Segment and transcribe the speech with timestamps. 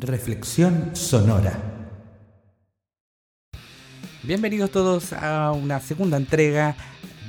[0.00, 1.52] Reflexión sonora.
[4.22, 6.74] Bienvenidos todos a una segunda entrega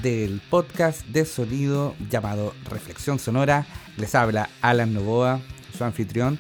[0.02, 3.66] del podcast de sonido llamado Reflexión Sonora.
[3.98, 5.42] Les habla Alan Novoa,
[5.78, 6.40] su anfitrión.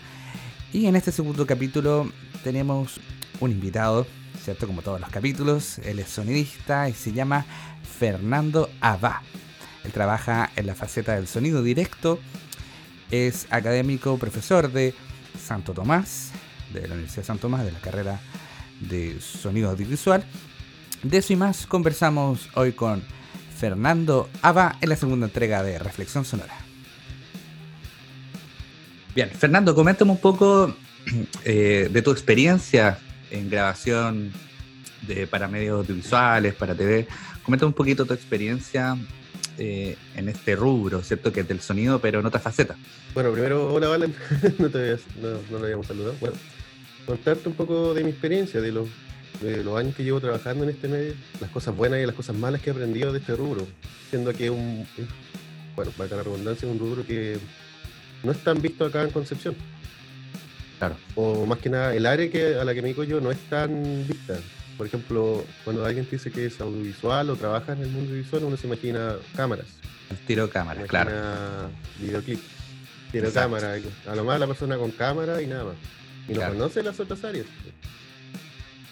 [0.72, 2.10] Y en este segundo capítulo
[2.42, 3.02] tenemos
[3.42, 4.08] un invitado,
[4.42, 4.66] ¿cierto?
[4.66, 5.80] Como todos los capítulos.
[5.80, 7.46] Él es sonidista y se llama
[8.00, 9.24] Fernando Abá.
[9.84, 12.18] Él trabaja en la faceta del sonido directo.
[13.12, 14.94] Es académico, profesor de
[15.44, 16.32] Santo Tomás,
[16.74, 18.20] de la Universidad de Santo Tomás, de la carrera
[18.80, 20.24] de sonido audiovisual.
[21.04, 23.04] De eso y más conversamos hoy con
[23.58, 26.54] Fernando Ava en la segunda entrega de Reflexión Sonora.
[29.14, 30.74] Bien, Fernando, coméntame un poco
[31.46, 32.98] eh, de tu experiencia
[33.30, 34.32] en grabación
[35.02, 37.08] de, para medios audiovisuales, para TV.
[37.44, 38.98] Coméntame un poquito tu experiencia
[39.58, 41.32] eh, en este rubro, ¿cierto?
[41.32, 42.76] Que es del sonido, pero en otra faceta.
[43.14, 44.14] Bueno, primero, hola Valen,
[44.60, 46.16] no, te no, no lo habíamos saludado.
[46.20, 46.36] Bueno,
[47.06, 48.88] contarte un poco de mi experiencia, de los,
[49.42, 52.36] de los años que llevo trabajando en este medio, las cosas buenas y las cosas
[52.36, 53.68] malas que he aprendido de este rubro,
[54.10, 54.88] siendo que un,
[55.76, 57.38] bueno, para la redundancia, es un rubro que
[58.24, 59.56] no es tan visto acá en Concepción.
[60.80, 60.98] Claro.
[61.16, 63.38] O más que nada, el área que, a la que me dedico yo no es
[63.50, 64.38] tan vista.
[64.78, 68.44] Por ejemplo, cuando alguien te dice que es audiovisual o trabaja en el mundo visual,
[68.46, 69.68] uno se imagina cámaras.
[70.10, 71.12] El tiro cámara, se claro.
[72.00, 72.40] Videoclip.
[73.12, 73.56] Tiro Exacto.
[73.56, 73.80] cámara.
[74.08, 75.76] A lo más la persona con cámara y nada más.
[76.28, 76.54] Y Claro.
[76.54, 77.46] no conoce las otras áreas.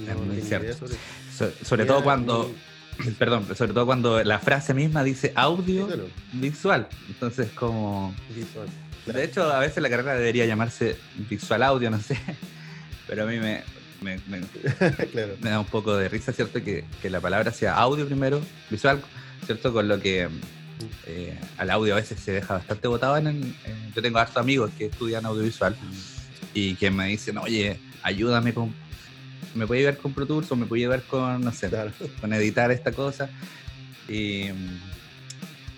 [0.08, 0.74] Es muy cierto.
[0.74, 1.02] sobre eso.
[1.36, 2.54] So- sobre todo cuando,
[3.20, 6.88] perdón, sobre todo cuando la frase misma dice audio Claro, visual.
[7.08, 8.14] Entonces, como.
[8.36, 8.68] visual.
[9.06, 10.96] De hecho, a veces la carrera debería llamarse
[11.30, 12.18] visual audio, no sé.
[13.08, 13.64] Pero a mí me,
[14.02, 14.42] me, me-
[15.12, 15.36] claro.
[15.42, 16.64] me da un poco de risa, ¿cierto?
[16.64, 19.02] Que, que la palabra sea audio primero, visual,
[19.46, 19.72] ¿cierto?
[19.72, 20.28] Con lo que
[21.06, 23.56] eh, al audio a veces se deja bastante botado en, en-
[23.96, 25.76] Yo tengo hartos amigos que estudian audiovisual
[26.54, 28.74] y que me dicen, oye, ayúdame con...
[29.54, 31.92] ¿Me puede ayudar con Pro Tools o me puede ayudar con, no sé, Claro.
[32.22, 33.30] con editar esta cosa?
[34.08, 34.46] Y,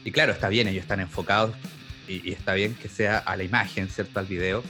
[0.05, 1.55] y claro, está bien, ellos están enfocados
[2.07, 4.19] y, y está bien que sea a la imagen, ¿cierto?
[4.19, 4.63] Al video,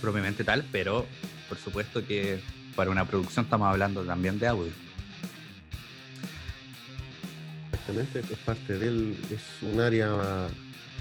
[0.00, 1.06] propiamente tal, pero
[1.48, 2.40] por supuesto que
[2.74, 4.72] para una producción estamos hablando también de audio.
[7.72, 10.48] Exactamente, es parte de él, es un área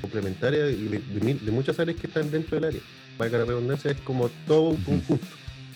[0.02, 2.82] complementaria y de, de muchas áreas que están dentro del área.
[3.18, 5.28] Para que la redundancia es como todo un conjunto.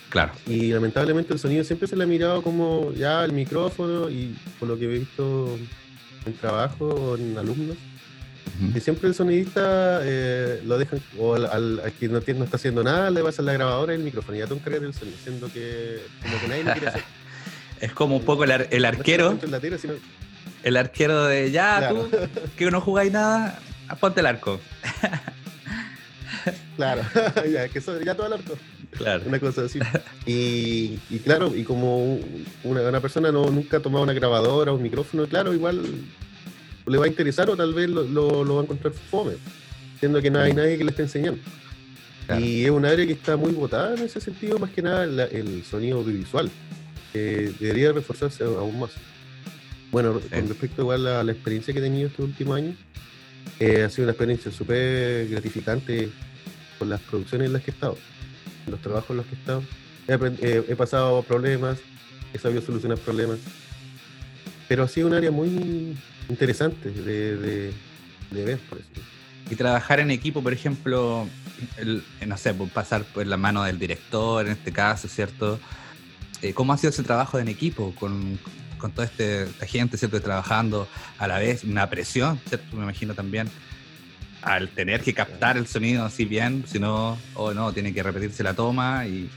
[0.09, 0.31] Claro.
[0.47, 4.69] Y lamentablemente el sonido siempre se le ha mirado como ya el micrófono y por
[4.69, 5.57] lo que he visto
[6.25, 7.77] en trabajo en alumnos,
[8.73, 12.45] que siempre el sonidista eh, lo dejan, o al, al- al que no, tiene, no
[12.45, 14.93] está haciendo nada, le pasa la grabadora y el micrófono, y ya te encargas del
[14.93, 17.03] sonido, siendo que como que nadie lo quiere hacer.
[17.81, 19.93] Es como un poco el, ar- el arquero, No sino-
[20.63, 22.07] el arquero de ya, Claro.
[22.09, 22.17] tú
[22.57, 23.59] que no jugáis nada,
[23.99, 24.59] ponte el arco.
[26.75, 27.01] Claro,
[27.51, 28.57] ya, que eso, ya todo el arco.
[28.91, 29.23] Claro.
[29.25, 29.79] una cosa así.
[30.25, 34.71] Y, y claro, y como un- una, una persona no, nunca ha tomado una grabadora
[34.71, 35.81] o un micrófono, claro, igual
[36.87, 39.33] le va a interesar o tal vez lo, lo- lo va a encontrar fome,
[39.99, 41.41] siendo que no hay nadie que le esté enseñando.
[42.27, 42.43] Claro.
[42.43, 45.25] Y es un área que está muy botada en ese sentido, más que nada la-
[45.25, 46.49] el sonido audiovisual,
[47.13, 48.91] que debería reforzarse aún más.
[49.91, 52.75] Bueno, con respecto igual a la experiencia que he tenido estos últimos años,
[53.59, 56.09] eh, ha sido una experiencia súper gratificante
[56.79, 57.97] con las producciones en las que he estado,
[58.69, 59.63] los trabajos en los que he estado.
[60.07, 61.77] He, eh, he pasado problemas,
[62.33, 63.37] he sabido solucionar problemas,
[64.67, 65.95] pero ha sido un área muy
[66.29, 67.73] interesante de, de,
[68.31, 68.87] de ver, por eso.
[69.49, 71.27] Y trabajar en equipo, por ejemplo,
[71.77, 75.59] eh, no sé, por pasar por la mano del director en este caso, ¿cierto?
[76.41, 78.39] Eh, ¿Cómo ha sido ese trabajo en equipo con,
[78.77, 80.19] con toda este, esta gente, ¿cierto?
[80.19, 80.87] Trabajando
[81.17, 82.75] a la vez, una presión, ¿cierto?
[82.75, 83.49] Me imagino también
[84.41, 88.43] al tener que captar el sonido así bien, si no, o no, tiene que repetirse
[88.43, 89.29] la toma y,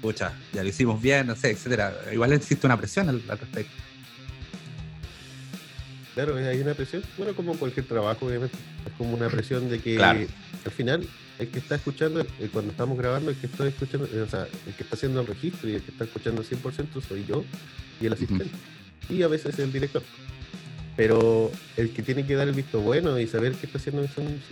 [0.00, 1.94] pucha, ya lo hicimos bien, no sé, etcétera.
[2.12, 3.72] Igual existe una presión al, al respecto.
[6.14, 8.56] Claro, hay una presión, bueno, como cualquier trabajo, obviamente.
[8.86, 10.20] Es como una presión de que Claro.
[10.64, 11.06] al final
[11.38, 14.46] el que está escuchando, eh, cuando estamos grabando, el que está escuchando, eh, o sea,
[14.66, 17.44] el que está haciendo el registro y el que está escuchando 100% soy yo
[18.00, 18.46] y el asistente.
[19.08, 20.02] Y a veces el director.
[20.96, 24.06] Pero el que tiene que dar el visto bueno y saber que está haciendo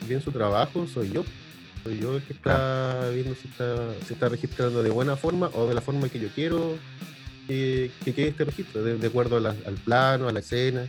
[0.09, 1.25] bien- su trabajo soy yo.
[1.85, 5.67] Soy yo el que está viendo si está, si está registrando de buena forma o
[5.69, 6.79] de la forma que yo quiero
[7.47, 10.87] que, que quede este registro, de, de acuerdo la- al plano, a la escena.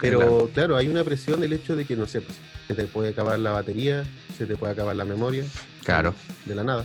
[0.00, 0.50] Pero Claro.
[0.54, 0.76] claro.
[0.76, 2.36] hay una presión del hecho de que, no sé, pues,
[2.66, 4.04] se te puede acabar la batería,
[4.36, 5.44] se te puede acabar la memoria,
[5.84, 6.14] Claro.
[6.46, 6.84] de la nada.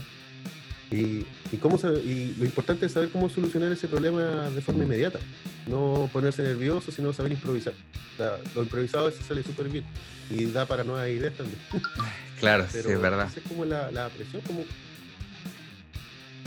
[0.90, 4.84] Y, y, cómo se- y lo importante es saber cómo solucionar ese problema de forma
[4.84, 5.18] inmediata.
[5.66, 7.72] No ponerse nervioso, sino saber improvisar.
[8.14, 9.84] O sea, lo improvisado veces sale súper bien
[10.30, 11.58] y da para nuevas ideas también.
[12.40, 13.28] Claro, Pero sí, es verdad.
[13.34, 14.64] es como la, la presión, como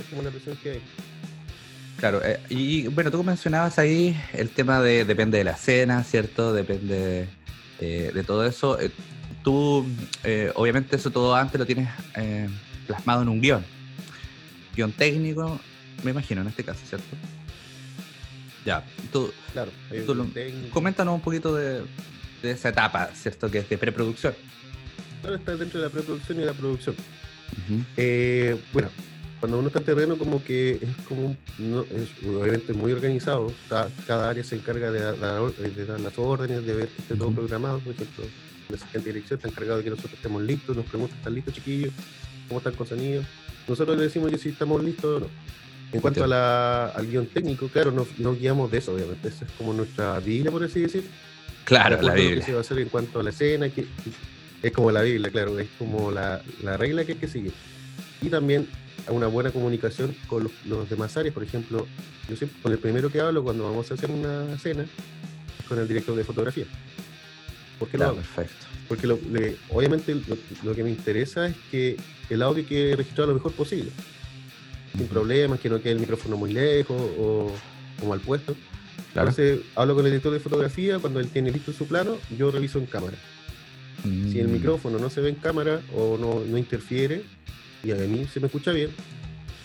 [0.10, 0.82] como la presión que hay.
[1.98, 6.54] Claro, eh, y bueno, tú mencionabas ahí el tema de depende de la escena, ¿cierto?
[6.54, 7.28] Depende
[7.80, 8.80] eh, de todo eso.
[8.80, 8.92] Eh,
[9.44, 9.86] tú,
[10.54, 11.90] obviamente, eso todo antes lo tienes
[12.86, 13.66] plasmado en un guion.
[14.76, 15.60] Guión técnico,
[16.04, 17.18] me imagino, en este caso, ¿cierto?
[18.64, 19.72] Ya, tú, claro,
[20.72, 21.84] coméntanos un poquito de,
[22.44, 23.50] esa etapa, ¿cierto?
[23.50, 24.36] Que es de preproducción.
[25.22, 26.96] Claro, está dentro de la preproducción y de la producción.
[28.72, 28.90] bueno,
[29.40, 33.52] cuando uno está en terreno como que es como es obviamente muy organizado.
[33.70, 37.94] Cada, área se encarga de, dar las órdenes de ver que esté todo programado por
[37.94, 38.26] ejemplo
[38.70, 41.94] la de dirección está encargado de que nosotros estemos listos nos pregunta ¿están listos chiquillos?
[42.48, 43.24] ¿cómo están con sonido?
[43.68, 45.28] nosotros le decimos que si estamos listos o no.
[45.94, 49.30] En cuanto a la, al guion técnico claro no, no guiamos de eso obviamente.
[49.30, 51.06] Eso es como nuestra biblia por así decir.
[51.64, 52.40] Claro la biblia.
[52.40, 53.86] que se va a hacer en cuanto a la escena que,
[54.64, 57.54] es como la biblia claro es como la, la regla que hay que seguir.
[58.22, 58.68] Y también
[59.10, 61.34] una buena comunicación con los, demás áreas.
[61.34, 61.88] Por ejemplo,
[62.30, 65.80] yo siempre con el primero que hablo cuando vamos a hacer una escena es con
[65.80, 66.66] el director de fotografía.
[67.80, 68.16] ¿Por qué lo hago?
[68.18, 68.66] Perfecto.
[68.88, 69.08] Porque
[69.70, 70.16] obviamente
[70.64, 71.98] lo, que me interesa es que
[72.30, 73.92] el audio quede registrado lo mejor posible.
[74.96, 77.52] Sin problemas, que no quede el micrófono muy lejos o,
[78.08, 78.56] mal puesto.
[79.10, 82.80] Entonces hablo con el director de fotografía, cuando él tiene listo su plano, yo reviso
[82.80, 83.18] en cámara.
[84.04, 84.52] Si el mm.
[84.52, 87.24] micrófono no se ve en cámara o no, no interfiere,
[87.88, 88.90] y a mí se me escucha bien.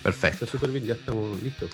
[0.03, 0.45] Perfecto.
[0.45, 1.71] Está súper bien, ya estamos listos.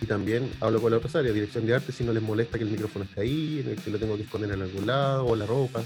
[0.00, 2.64] Y también hablo con la otra área, dirección de arte, si no les molesta que
[2.64, 5.34] el micrófono esté ahí, en el que lo tengo que esconder en algún lado, o
[5.34, 5.82] la ropa,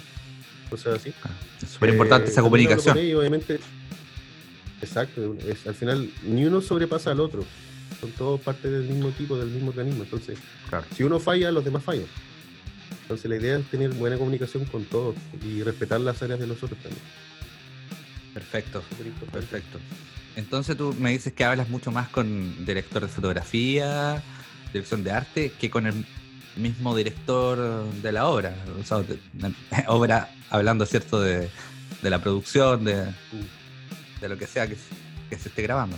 [0.68, 1.14] cosas así.
[1.24, 1.30] Ah,
[1.62, 2.98] es súper importante esa eh, comunicación.
[2.98, 3.60] obviamente,
[4.82, 5.36] exacto,
[5.66, 7.44] al final ni uno sobrepasa al otro.
[8.00, 10.04] Son todos parte del mismo tipo, del mismo organismo.
[10.04, 10.38] Entonces,
[10.96, 12.06] si uno falla, los demás fallan.
[13.02, 16.62] Entonces la idea es tener buena comunicación con todos y respetar las áreas de los
[16.62, 17.02] otros también.
[18.34, 18.82] Perfecto,
[19.32, 19.78] perfecto.
[20.36, 24.22] Entonces tú me dices que hablas mucho más con director de fotografía,
[24.72, 26.06] dirección de arte, que con el
[26.56, 28.54] mismo director de la obra.
[28.80, 29.04] O sea,
[29.88, 31.50] obra hablando, ¿cierto?, de,
[32.02, 33.12] la producción, de,
[34.20, 34.76] de, lo que sea que,
[35.28, 35.96] que se esté grabando.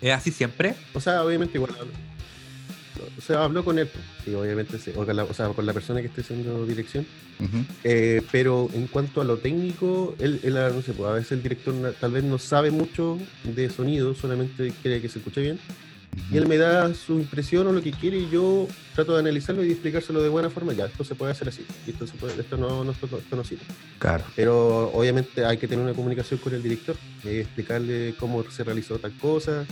[0.00, 0.76] ¿Es así siempre?
[0.94, 1.74] O sea, obviamente igual
[3.16, 3.88] o sea, hablo con él,
[4.24, 7.06] sí, obviamente, o, con la, o sea, con la persona que esté haciendo dirección.
[7.84, 11.42] Eh, pero en cuanto a lo técnico, él, él, no sé, pues a veces el
[11.42, 15.58] director tal vez no sabe mucho de sonido, solamente quiere que se escuche bien.
[16.32, 19.64] Y él me da su impresión o lo que quiere y yo trato de analizarlo
[19.64, 20.72] y explicárselo de buena forma.
[20.72, 23.62] Ya, esto se puede hacer así, esto, esto no, no, esto, no sirve.
[23.98, 24.24] Claro.
[24.34, 28.98] Pero obviamente hay que tener una comunicación con el director, y explicarle cómo se realizó
[28.98, 29.64] tal cosa,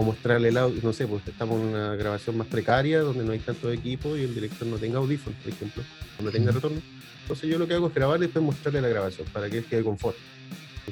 [0.00, 3.32] o mostrarle el audio, no sé, pues estamos en una grabación más precaria donde no
[3.32, 5.82] hay tanto equipo y el director no tenga audífonos, por ejemplo,
[6.22, 6.80] no tenga retorno.
[7.20, 9.64] Entonces yo lo que hago es grabar y después mostrarle la grabación para que él
[9.66, 10.16] quede confort.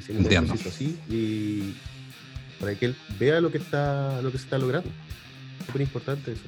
[0.07, 0.53] Entiendo.
[0.53, 1.73] así y
[2.59, 4.91] para que él vea lo que está lo que se está logrando.
[5.65, 6.43] Súper importante eso.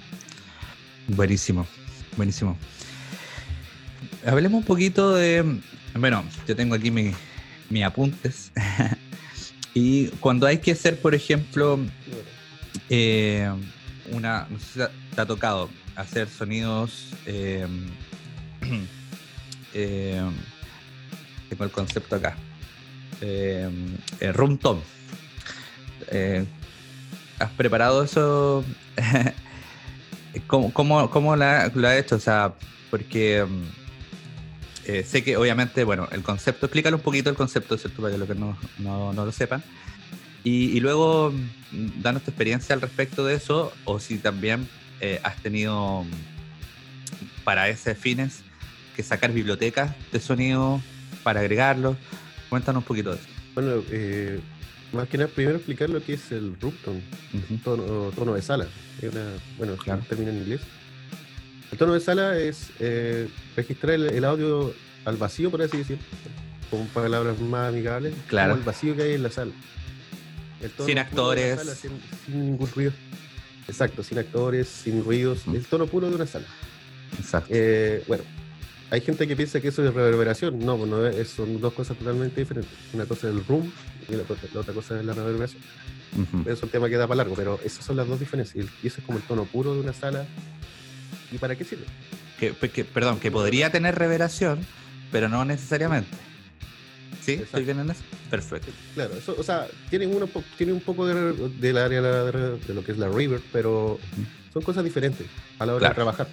[1.08, 1.66] Buenísimo,
[2.16, 2.56] buenísimo.
[4.24, 5.60] Hablemos un poquito de,
[5.96, 7.16] bueno, yo tengo aquí mis
[7.72, 8.52] mi apuntes.
[9.74, 11.80] y cuando hay que hacer, por ejemplo,
[12.90, 13.52] eh,
[14.12, 17.10] una, no sé si te ha tocado hacer sonidos.
[17.26, 17.68] Eh,
[19.74, 20.22] eh,
[21.50, 22.36] tengo el concepto acá.
[23.22, 23.70] Eh,
[24.34, 24.80] room tom.
[27.40, 28.64] ¿Has preparado eso?
[30.48, 32.16] ¿Cómo, cómo, cómo lo ha hecho?
[32.16, 32.54] O sea,
[32.90, 33.46] porque
[35.06, 38.02] sé que obviamente, bueno, el concepto, explícalo un poquito el concepto, ¿cierto?
[38.02, 39.64] Para que los que no, no, no lo sepan.
[40.44, 44.68] Y, luego, mm, danos tu experiencia al respecto de eso, o si también
[45.00, 48.42] eh, has tenido mm, para ese fines
[48.96, 50.82] que sacar bibliotecas de sonido
[51.24, 51.96] para agregarlos.
[52.50, 53.28] Cuéntanos un poquito de eso.
[53.54, 54.40] Bueno, eh,
[54.94, 56.74] más que nada, primero explicar lo que es el room
[57.64, 58.68] tono, de sala.
[59.58, 60.02] bueno, claro.
[60.10, 60.62] termina en inglés.
[61.72, 64.74] El tono de sala es eh, registrar el, audio
[65.06, 66.04] al vacío, por así decirlo,
[66.70, 68.56] con palabras más amigables, claro.
[68.56, 69.52] el vacío que hay en la sala
[70.86, 71.60] sin actores.
[72.26, 72.92] sin, ningún ruido.
[73.68, 75.44] Exacto, sin actores, sin ruidos.
[75.48, 76.46] El tono puro de una sala.
[77.18, 77.50] Exacto.
[77.54, 78.24] Eh, bueno,
[78.90, 80.60] hay gente que piensa que eso es reverberación.
[80.60, 82.72] No, pues son dos cosas totalmente diferentes.
[82.94, 83.72] Una cosa es el room
[84.10, 85.62] y la, otra cosa es la reverberación.
[86.42, 88.68] Eso es un tema que da para largo, pero esas son las dos diferencias.
[88.84, 90.26] Y eso es como el tono puro de una sala.
[91.32, 91.86] ¿Y para qué sirve?
[92.38, 92.54] Que,
[92.84, 94.66] perdón, que podría tener reverberación,
[95.12, 96.10] pero no necesariamente.
[97.22, 97.34] ¿Sí?
[97.34, 98.02] ¿Estoy bien en eso?
[98.30, 98.72] Perfecto.
[98.94, 100.28] Claro, eso, o sea, tiene, uno,
[100.58, 104.00] tiene un poco de, del área de, lo que es la river, pero
[104.54, 105.28] son cosas diferentes
[105.60, 106.28] a la hora de trabajar.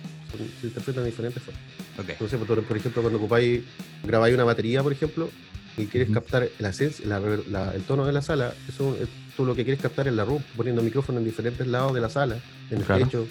[0.61, 1.63] se interpretan de diferentes formas.
[1.99, 2.13] Okay.
[2.13, 3.63] Entonces, por, ejemplo, cuando ocupáis,
[4.05, 5.31] grabáis una batería, por ejemplo,
[5.77, 8.97] y quieres captar la esencia, el tono de la sala, eso,
[9.37, 12.09] tú lo que quieres captar es la room, poniendo micrófono en diferentes lados de la
[12.09, 12.37] sala,
[12.71, 13.27] en el techo,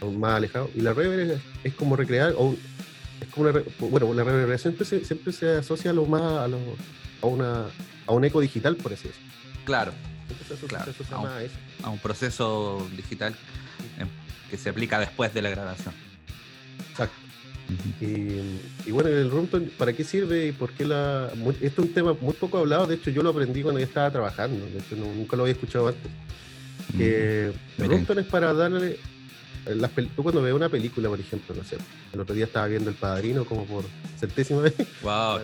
[0.00, 0.70] o más alejado.
[0.74, 2.56] Y la reverb es, como recrear, o
[3.20, 6.58] es como una, bueno, la reverberación siempre se, asocia a lo más a, lo,
[7.22, 7.66] a, una,
[8.06, 9.32] a un eco digital, por así decirlo.
[9.64, 9.92] Claro.
[11.82, 13.34] a, un, proceso digital
[14.50, 15.94] que se aplica después de la grabación.
[16.90, 17.16] Exacto.
[18.00, 21.30] y, bueno, el runtime, ¿para qué sirve y por qué la...?
[21.60, 24.10] esto es un tema muy poco hablado, de hecho yo lo aprendí cuando yo estaba
[24.10, 26.10] trabajando, de hecho nunca lo había escuchado antes.
[26.98, 28.98] el runtime es para darle...
[29.66, 31.76] Las tú cuando ves una película, por ejemplo, no sé,
[32.12, 33.84] el otro día estaba viendo El Padrino como por
[34.18, 34.74] centésima vez.
[35.02, 35.40] ¡Wow!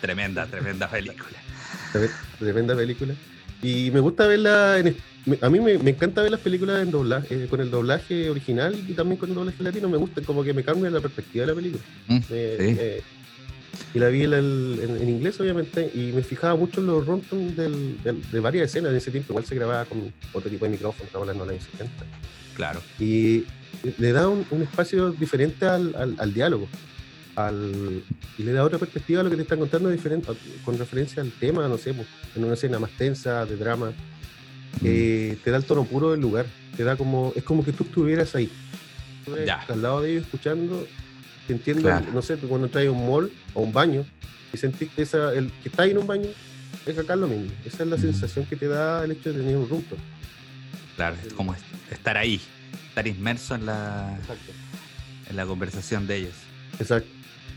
[0.00, 1.38] Tremenda, tremenda película.
[2.38, 3.14] Tremenda película.
[3.62, 4.96] Y me gusta verla en,
[5.40, 8.92] a mí me, encanta ver las películas en doblaje, eh, con el doblaje original y
[8.94, 9.88] también con el doblaje latino.
[9.88, 11.82] Me gusta, como que me cambia la perspectiva de la película.
[12.08, 12.20] Mm,
[13.94, 18.70] y la vi en, inglés, obviamente, y me fijaba mucho en los runtime de varias
[18.70, 19.32] escenas en ese tiempo.
[19.32, 22.04] Igual se grababa con otro tipo de micrófono, hablando de los 70.
[22.54, 22.80] Claro.
[22.98, 23.44] Y
[23.98, 26.68] le da un, espacio diferente al, al, diálogo.
[27.36, 28.02] Al,
[28.38, 30.28] y le da otra perspectiva a lo que te están contando diferente,
[30.64, 32.06] con referencia al tema, no sé, pues,
[32.36, 33.92] en una escena más tensa, de drama
[34.84, 36.46] eh, te da el tono puro del lugar.
[36.76, 38.50] Te da como, es como que tú estuvieras ahí.
[39.68, 40.86] al lado de ellos escuchando,
[41.46, 44.04] te entiendo, no sé, cuando traes un mall o un baño
[44.52, 46.28] y sentiste esa, el que está ahí en un baño,
[46.86, 47.50] es acá lo mismo.
[47.64, 49.96] Esa es la sensación que te da el hecho de tener un rumbo.
[51.02, 51.56] Claro, es como
[51.90, 52.40] estar ahí,
[52.88, 54.16] estar inmerso en la,
[55.28, 56.34] en la conversación de ellos.
[56.78, 57.08] Exacto,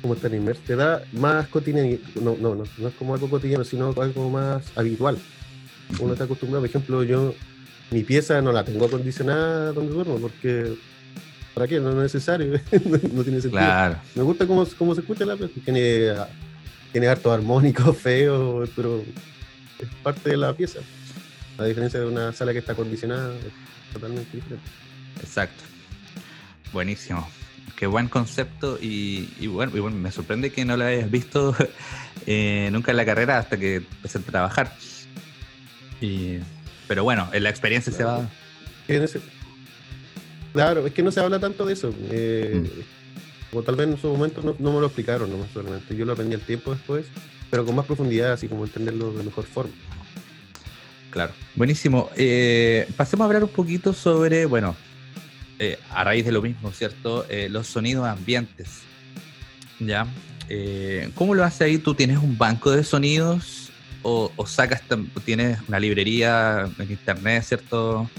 [0.01, 0.61] como estar inmerso.
[0.65, 4.63] Te da más cotidiano, no, no, no, no es como algo cotidiano, sino algo más
[4.75, 5.19] habitual
[5.99, 6.61] uno está acostumbrado.
[6.61, 7.35] Por ejemplo, yo
[7.91, 10.75] mi pieza no la tengo acondicionada donde duermo porque
[11.53, 11.79] ¿para qué?
[11.79, 12.53] No es necesario,
[13.13, 13.95] no, tiene sentido.
[14.15, 15.53] Me gusta cómo, cómo se escucha la pieza.
[15.63, 16.13] Tiene,
[16.91, 19.03] tiene harto armónico, feo, pero
[19.79, 20.79] es parte de la pieza.
[21.57, 24.69] A diferencia de una sala que está acondicionada, es totalmente diferente.
[25.21, 25.63] Exacto.
[26.73, 27.27] Buenísimo.
[27.75, 31.55] Qué buen concepto y, bueno, me sorprende que no lo hayas visto
[32.25, 34.71] eh, nunca en la carrera hasta que empecé a trabajar
[36.87, 38.27] pero bueno, en la experiencia se va.
[40.53, 41.93] Claro, es que no se habla tanto de eso.
[42.11, 42.63] Eh,
[43.51, 43.57] mm.
[43.57, 45.95] O tal vez en su momento no, me lo explicaron, no solamente.
[45.95, 47.05] Yo lo aprendí al tiempo después,
[47.49, 49.73] pero con más profundidad, así como entenderlo de mejor forma.
[51.15, 52.09] Claro, buenísimo.
[52.17, 54.75] Eh, pasemos a hablar un poquito sobre, bueno,
[55.59, 57.25] eh, a raíz de lo mismo, ¿cierto?
[57.47, 58.81] los sonidos ambientes.
[59.79, 60.07] ¿Ya?
[61.13, 61.77] ¿Cómo lo hace ahí?
[61.77, 64.81] ¿Tú tienes un banco de sonidos o, sacas,
[65.23, 68.09] tienes una librería en internet, ¿cierto?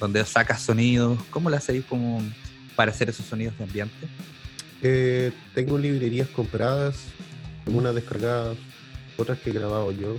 [0.00, 1.20] Donde sacas sonidos.
[1.30, 2.20] ¿Cómo lo hacéis como
[2.74, 4.08] para hacer esos sonidos de ambiente?
[4.82, 6.96] Eh, tengo librerías compradas,
[7.66, 8.56] unas descargadas,
[9.16, 10.16] otras que he grabado yo,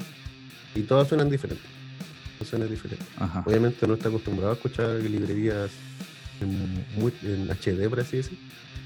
[0.75, 1.78] y todas suenan diferentes.
[2.45, 3.07] Suenan diferentes.
[3.45, 5.71] Obviamente no está acostumbrado a escuchar librerías
[6.41, 6.85] en,
[7.23, 8.39] en HD, por así decirlo.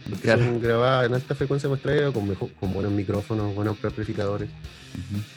[0.10, 4.50] Porque son grabadas en alta frecuencia muestreo con, con buenos micrófonos, buenos amplificadores.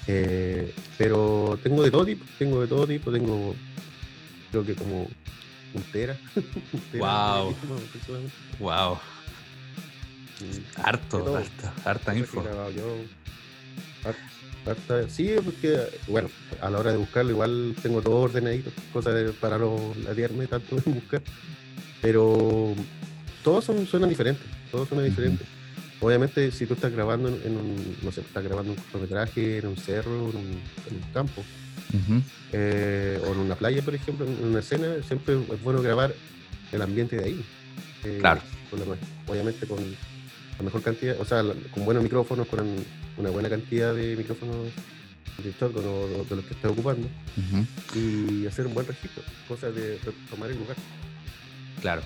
[0.06, 3.54] Eh, pero tengo de todo tipo, tengo de todo tipo, tengo
[4.50, 5.08] creo que como
[5.74, 6.16] un tera.
[6.98, 7.54] wow.
[8.58, 8.98] wow.
[10.82, 12.42] Harto, harta, harta info.
[15.08, 16.28] Sí, porque, bueno,
[16.60, 20.94] a la hora de buscarlo igual tengo todo ordenadito, cosas para no ladearme tanto en
[20.94, 21.22] buscar.
[22.02, 22.74] Pero
[23.42, 25.46] todos son, suenan diferentes, todos suenan diferentes.
[26.00, 29.76] Obviamente, si tú estás grabando en un, no sé, estás grabando un cortometraje en un
[29.76, 30.60] cerro, en un,
[31.14, 31.42] campo,
[32.52, 36.14] eh, o en una playa, por ejemplo, en una escena, siempre es bueno grabar
[36.72, 37.44] el ambiente de ahí.
[38.04, 38.40] Eh, claro.
[39.26, 39.78] obviamente con
[40.58, 42.60] la mejor cantidad, o sea, con buenos micrófonos, con
[43.16, 44.68] una buena cantidad de micrófonos
[45.42, 47.08] de shotgun o de los que estés ocupando,
[47.94, 49.98] y hacer un buen registro, cosa de
[50.30, 50.76] tomar el lugar.
[51.80, 52.02] Claro.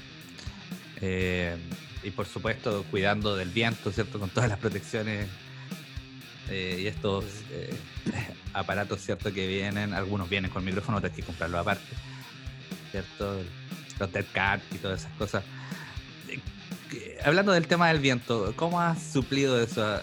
[1.00, 1.56] Eh,
[2.02, 4.18] y por supuesto cuidando del viento, ¿cierto?
[4.18, 5.28] Con todas las protecciones
[6.48, 7.74] eh, y estos eh,
[8.52, 9.32] aparatos, ¿cierto?
[9.32, 11.94] Que vienen, algunos vienen con micrófono, hay que comprarlo aparte,
[12.90, 13.42] ¿cierto?
[13.98, 15.44] Los dead cat y todas esas cosas.
[17.24, 20.00] Hablando del tema del viento, ¿cómo has suplido eso?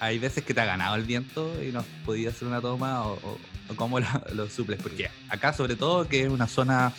[0.00, 3.06] ¿Hay veces que te ha ganado el viento y no has podido hacer una toma
[3.06, 3.38] o,
[3.76, 4.78] cómo lo, lo suples?
[4.82, 6.92] Porque acá sobre todo que es una zona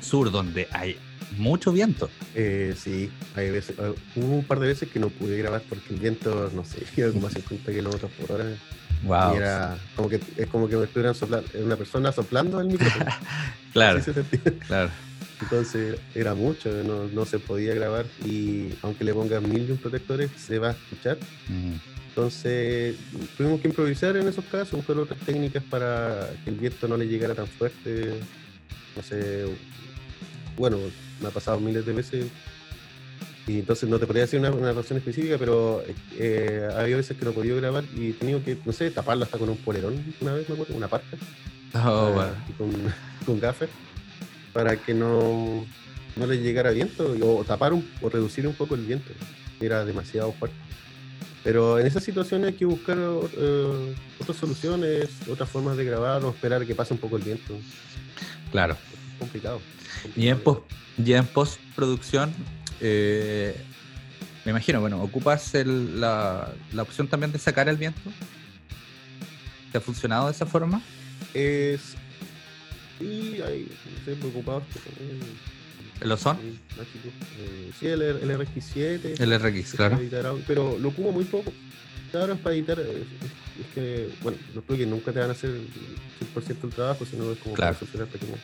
[0.00, 0.98] sur donde hay
[1.36, 2.10] mucho viento.
[2.34, 5.94] Eh, sí, hay veces, ah, hubo un par de veces que no pude grabar porque
[5.94, 8.44] el viento, no sé, como a 50 kilómetros por hora.
[9.02, 9.34] Wow.
[9.34, 13.06] Y era como que es como que me estuvieran soplando, una persona soplando el micrófono.
[13.72, 14.00] claro.
[14.66, 14.90] claro.
[15.42, 20.30] Entonces era mucho, no, se podía grabar y aunque le pongan mil y un protectores
[20.36, 21.18] se va a escuchar.
[22.08, 22.96] Entonces
[23.36, 27.06] tuvimos que improvisar en esos casos, buscar otras técnicas para que el viento no le
[27.06, 28.14] llegara tan fuerte.
[28.96, 29.46] No sé,
[30.56, 30.76] bueno,
[31.20, 32.26] me ha pasado miles de veces
[33.46, 35.82] y entonces no te podría decir una, razón específica, pero
[36.18, 39.38] eh, había veces que no podía grabar y he tenido que, no sé, taparla hasta
[39.38, 41.16] con un polerón una vez, me acuerdo, una parca.
[41.74, 42.22] Oh,
[42.58, 42.70] con,
[43.24, 43.68] con gaffer
[44.52, 45.64] para que no,
[46.16, 49.10] no le llegara viento o tapar o reducir un poco el viento.
[49.60, 50.56] Era demasiado fuerte.
[51.42, 56.30] Pero en esas situaciones hay que buscar eh, otras soluciones, otras formas de grabar o
[56.30, 57.58] esperar que pase un poco el viento.
[58.50, 58.76] Claro.
[59.12, 59.60] Es complicado.
[60.16, 60.62] Y en, post,
[60.98, 62.32] ya en postproducción,
[62.80, 63.56] eh,
[64.44, 68.00] me imagino, bueno, ¿ocupas la, la opción también de sacar el viento?
[69.72, 70.82] ¿Te ha funcionado de esa forma?
[71.32, 71.96] Es
[73.00, 73.68] y hay,
[74.06, 74.62] no preocupados.
[76.02, 76.38] ¿Lo son?
[76.38, 79.20] Eh, sí, el, el RX7.
[79.20, 79.98] El RX, claro.
[80.46, 81.52] pero lo ocupo muy poco.
[82.10, 82.80] Claro, es para editar.
[82.80, 85.50] Es, que, bueno, los plugins nunca te van a hacer
[86.34, 87.76] 100% el trabajo, sino es como claro.
[87.92, 88.38] para pequeños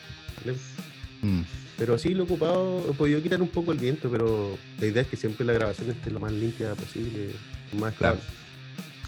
[1.21, 1.41] mm.
[1.77, 5.01] Pero sí, lo he ocupado, he podido quitar un poco el viento, pero la idea
[5.01, 7.31] es que siempre la grabación esté lo más limpia posible,
[7.77, 8.19] más claro.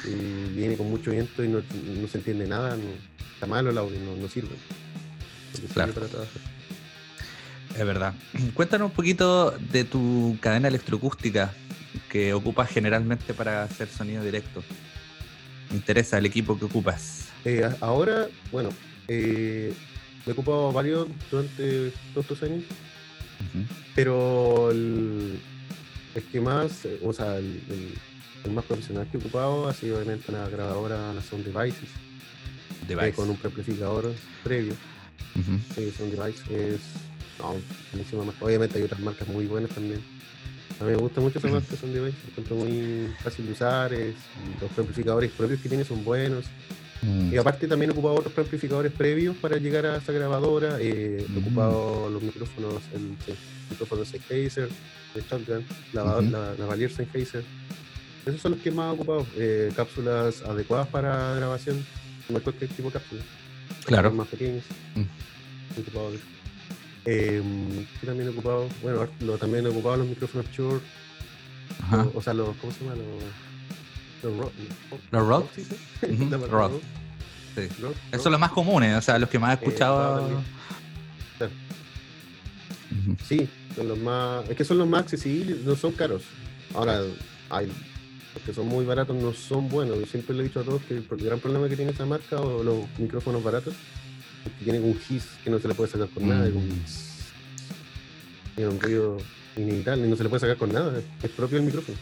[0.05, 1.59] Y viene con mucho viento y no,
[2.01, 2.83] no se entiende nada, no,
[3.33, 4.55] está malo el audio, no, no sirve.
[5.73, 5.93] Claro.
[7.77, 8.13] Es verdad.
[8.53, 11.53] Cuéntanos un poquito de tu cadena electroacústica
[12.09, 14.63] que ocupas generalmente para hacer sonido directo.
[15.69, 17.27] Me interesa el equipo que ocupas.
[17.45, 18.69] Eh, ahora, bueno,
[19.07, 19.73] eh,
[20.25, 22.63] he ocupado varios durante todos estos años,
[23.95, 25.39] pero el,
[26.31, 27.61] que más, o sea, el,
[28.51, 31.89] más profesional que he ocupado ha sido obviamente una grabadora, una Sound Devices,
[32.87, 33.13] Device.
[33.13, 34.13] con un preamplificador
[34.43, 34.73] previo.
[35.75, 36.81] Sí, son device es
[37.39, 37.55] no,
[37.91, 38.33] buenísimo.
[38.41, 40.01] Obviamente hay otras marcas muy buenas también.
[40.79, 42.17] A mí me gusta mucho esa marca, son device.
[42.27, 43.93] Encuentro muy fácil de usar.
[43.93, 44.15] Es,
[44.61, 46.45] los amplificadores propios que tiene son buenos.
[47.01, 47.33] Mm.
[47.33, 50.77] Y aparte también he ocupado otros amplificadores previos para llegar a esa grabadora.
[50.79, 51.37] Eh, he mm.
[51.37, 53.15] ocupado los micrófonos, el,
[53.69, 54.69] micrófono Sennheiser,
[55.15, 57.43] de Shotgun, la, la, Lavalier Sennheiser.
[58.25, 59.25] Esos son los que más he ocupado.
[59.37, 61.85] Eh, cápsulas adecuadas para grabación.
[62.29, 63.21] No cualquier tipo de cápsula.
[63.85, 64.11] Claro.
[64.11, 64.63] Más pequeños.
[64.95, 65.03] Mm.
[67.05, 67.41] Eh,
[68.05, 70.81] también he ocupado, bueno, lo, también he ocupado los micrófonos Shure.
[72.13, 72.95] O, sea, los, ¿cómo se llama?
[74.21, 74.51] Los, los,
[75.11, 75.47] los Rode.
[75.55, 76.29] ¿sí?
[76.49, 76.79] Rode.
[77.55, 77.67] Sí.
[78.11, 80.41] Esos son los más comunes, o sea, los que más he eh, escuchado.
[83.27, 84.49] sí, son los más.
[84.49, 86.23] Es que son los más accesibles, no son caros.
[86.75, 87.01] Ahora,
[87.49, 87.71] hay
[88.39, 89.99] los que son muy baratos no son buenos.
[89.99, 92.39] Yo siempre le he dicho a todos que el gran problema que tiene esa marca
[92.39, 93.73] o los micrófonos baratos
[94.57, 96.63] que tiene un hiss que no se le puede sacar con nada, con
[98.57, 99.17] un ruido
[99.55, 101.97] inevitable y no se le puede sacar con nada, es propio el micrófono.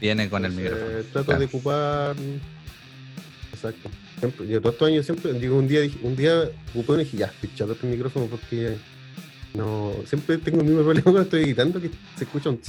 [0.00, 1.02] Viene con el micrófono.
[1.12, 2.16] Trato de ocupar.
[3.52, 3.90] Exacto.
[4.44, 7.72] yo todos estos años siempre, digo, un día un día ocupé y dije, ya, estoy
[7.72, 8.76] este micrófono porque
[9.54, 9.94] no.
[10.06, 12.60] Siempre tengo el mismo problema cuando estoy editando que se escucha un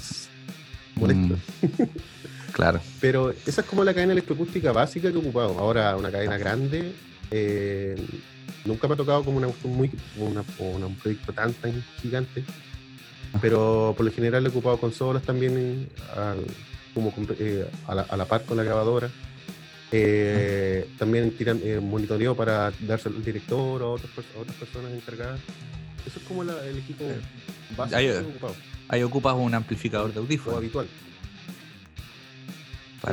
[0.95, 1.35] molesto.
[1.61, 1.83] Mm.
[2.57, 2.81] claro.
[2.99, 5.57] Pero esa es como la cadena electroacústica básica que he ocupado.
[5.57, 6.91] Ahora una cadena grande.
[7.31, 7.95] Eh,
[8.65, 12.43] nunca me ha tocado como una muy una, un proyecto tan tan gigante
[13.41, 15.89] pero por lo general he ocupado consolas también
[16.93, 19.09] como eh, a, la, par con la grabadora
[19.91, 25.39] eh, también tiran eh, monitoreo para darse al director o a otras, otras personas encargadas
[26.05, 27.05] eso es como el equipo
[27.75, 28.09] básico ahí,
[28.89, 30.87] ahí ocupas un amplificador de audífonos habitual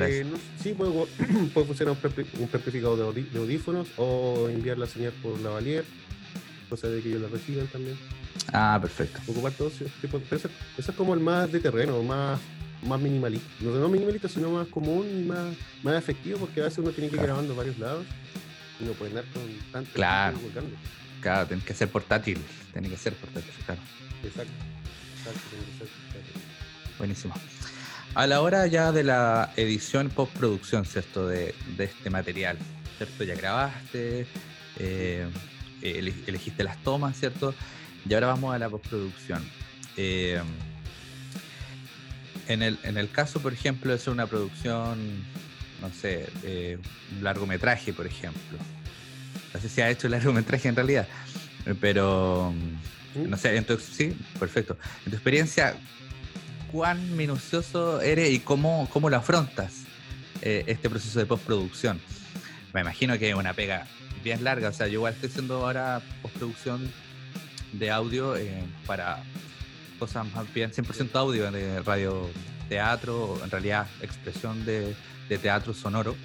[0.02, 0.26] eh,
[0.62, 5.84] sí, puede, funcionar un, amplificador de, audífonos o enviar la señal por la valier,
[6.68, 7.96] cosa de que ellos la reciban también.
[8.52, 9.20] Ah, perfecto.
[9.26, 10.36] Ocupar todo ese tipo de...
[10.36, 12.40] Eso, es como el más de terreno, más,
[12.82, 13.48] más minimalista.
[13.60, 17.10] No, no minimalista, sino más común y más, más efectivo, porque a veces uno tiene
[17.10, 18.06] que ir grabando varios lados
[18.80, 20.38] y no puede andar con tanto claro.
[21.20, 22.38] Claro, tiene que ser portátil.
[22.72, 23.80] Tiene que ser portátil, claro.
[24.22, 24.52] Exacto.
[25.18, 26.42] Exacto, tiene que ser portátil.
[26.98, 27.34] Buenísimo.
[28.14, 31.26] A la hora ya de la edición postproducción, ¿cierto?
[31.26, 32.56] De, este material,
[32.96, 33.24] ¿cierto?
[33.24, 34.26] Ya grabaste,
[34.78, 35.26] eh,
[35.82, 37.54] elegiste las tomas, ¿cierto?
[38.08, 39.44] Y ahora vamos a la postproducción.
[39.96, 40.40] Eh,
[42.46, 45.24] en, el, en el caso, por ejemplo, de ser una producción,
[45.80, 46.28] no sé,
[47.16, 48.58] un largometraje, por ejemplo.
[49.52, 51.08] No sé si ha hecho largometraje en realidad,
[51.80, 52.54] pero
[53.16, 54.76] no sé, entonces sí, perfecto.
[55.04, 55.74] En tu experiencia,
[56.74, 59.84] cuán minucioso eres y cómo, cómo lo afrontas
[60.42, 62.00] eh, este proceso de postproducción.
[62.72, 63.86] Me imagino que es una pega
[64.24, 66.90] bien larga, o sea, yo igual estoy haciendo ahora postproducción
[67.74, 69.22] de audio eh, para
[70.00, 72.28] cosas más bien 100% audio de radio
[72.68, 74.96] teatro, en realidad expresión de,
[75.28, 76.16] de teatro sonoro.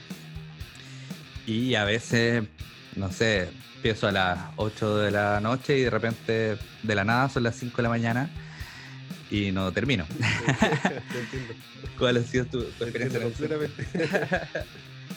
[1.45, 2.43] Y a veces,
[2.95, 7.29] no sé, empiezo a las 8 de la noche y de repente de la nada
[7.29, 8.31] son las 5 de la mañana
[9.31, 10.05] y no termino.
[11.97, 13.21] ¿Cuál ha sido tu, experiencia?
[13.21, 13.85] Completamente.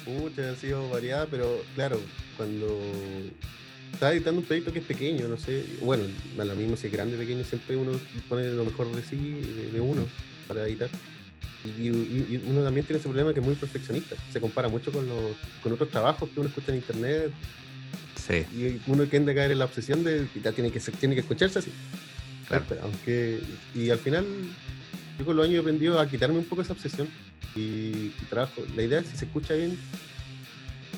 [0.07, 2.01] Muchas ha sido variada, pero claro,
[2.37, 2.81] cuando
[3.93, 6.05] estás editando un proyecto que es pequeño, no sé, bueno,
[6.39, 7.93] a lo mismo si es grande o pequeño, siempre uno
[8.29, 9.17] pone lo mejor de sí,
[9.73, 10.07] de, uno,
[10.49, 10.91] para editar.
[11.79, 14.17] Y, uno también tiene ese problema que es muy perfeccionista.
[14.33, 17.31] Se compara mucho con, los, con otros trabajos que uno escucha en internet.
[18.17, 18.45] Sí.
[18.57, 21.61] Y uno tiende a caer en la obsesión de ya tiene que, tiene que escucharse
[21.61, 21.73] así.
[22.49, 22.65] Claro.
[22.83, 23.41] Aunque,
[23.75, 24.27] y al final,
[25.19, 27.09] yo con los años he aprendido a quitarme un poco esa obsesión
[27.55, 28.63] y, trabajo.
[28.77, 29.79] La idea es si se escucha bien,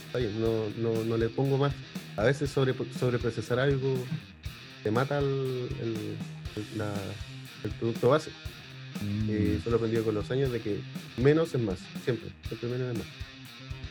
[0.06, 1.72] está bien, no, no, no le pongo más.
[2.16, 3.96] A veces sobre, sobreprocesar algo
[4.82, 8.30] te mata el, el, producto base.
[9.00, 9.30] Mm.
[9.30, 10.80] Eh, solo he aprendido con los años de que
[11.16, 13.06] menos es más, siempre, siempre menos es más.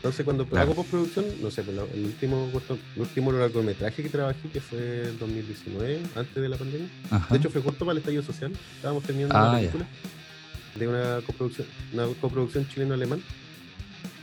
[0.03, 2.51] Entonces, cuando hago postproducción, no sé, pues, el último
[2.93, 6.89] el último largometraje que trabajé, que fue en 2019, antes de la pandemia,
[7.29, 9.85] de hecho fue justo para el estallido social, estábamos terminando una ah, película
[10.75, 13.23] de una coproducción, una coproducción chileno-alemán,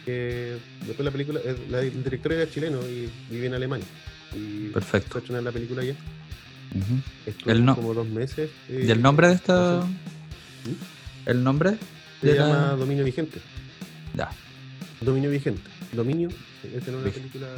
[0.05, 3.87] que después la película, eh, el director era chileno y vive en Alemania.
[4.37, 5.23] Y Perfecto.
[5.23, 5.95] Fue a la película allá.
[7.47, 7.75] el no...
[7.75, 8.51] como dos meses.
[8.69, 9.81] ¿Y el nombre de esta...?
[9.87, 11.27] ¿Mm?
[11.31, 11.79] ¿El nombre?
[12.21, 13.40] Se llama Dominio Vigente.
[14.14, 14.29] Ya.
[15.01, 15.63] Dominio Vigente.
[15.93, 16.29] Dominio,
[16.89, 17.49] una película.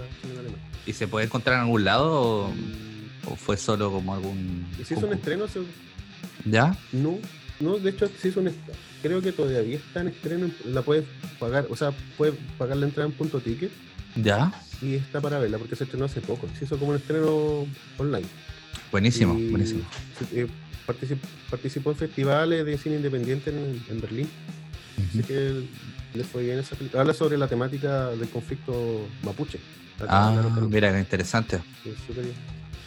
[0.87, 2.51] ¿Y se puede encontrar en algún lado
[3.27, 4.67] o, fue solo como algún...?
[4.81, 5.47] ¿Y si es un estreno?
[6.45, 6.77] ¿Ya?
[6.93, 7.19] No,
[7.61, 8.51] no, de hecho, sí son
[9.03, 10.51] creo que todavía está en estreno.
[10.65, 11.05] La puedes
[11.39, 13.71] pagar, o sea, puedes pagar la entrada en punto ticket.
[14.17, 14.53] Ya.
[14.81, 16.49] Y está para verla porque se estrenó hace poco.
[16.59, 17.67] Se hizo como un estreno
[17.99, 18.27] online.
[18.91, 19.83] Buenísimo, buenísimo.
[20.33, 20.47] Eh,
[20.87, 24.29] participó, en festivales de cine independiente en, Berlín.
[25.09, 25.65] Así que
[26.15, 27.01] les fue bien esa película.
[27.01, 29.59] Habla sobre la temática del conflicto mapuche.
[30.09, 30.35] Ah,
[30.69, 31.61] mira, interesante.
[32.07, 32.37] Súper bien.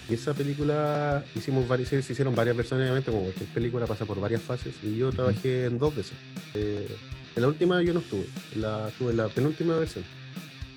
[0.10, 4.20] Y esa película hicimos varias, se hicieron varias versiones, obviamente, como cualquier película pasa por
[4.20, 6.14] varias fases, y yo trabajé en dos veces.
[6.54, 6.96] Eh,
[7.36, 10.04] en la última yo no estuve, la, estuve en la penúltima versión.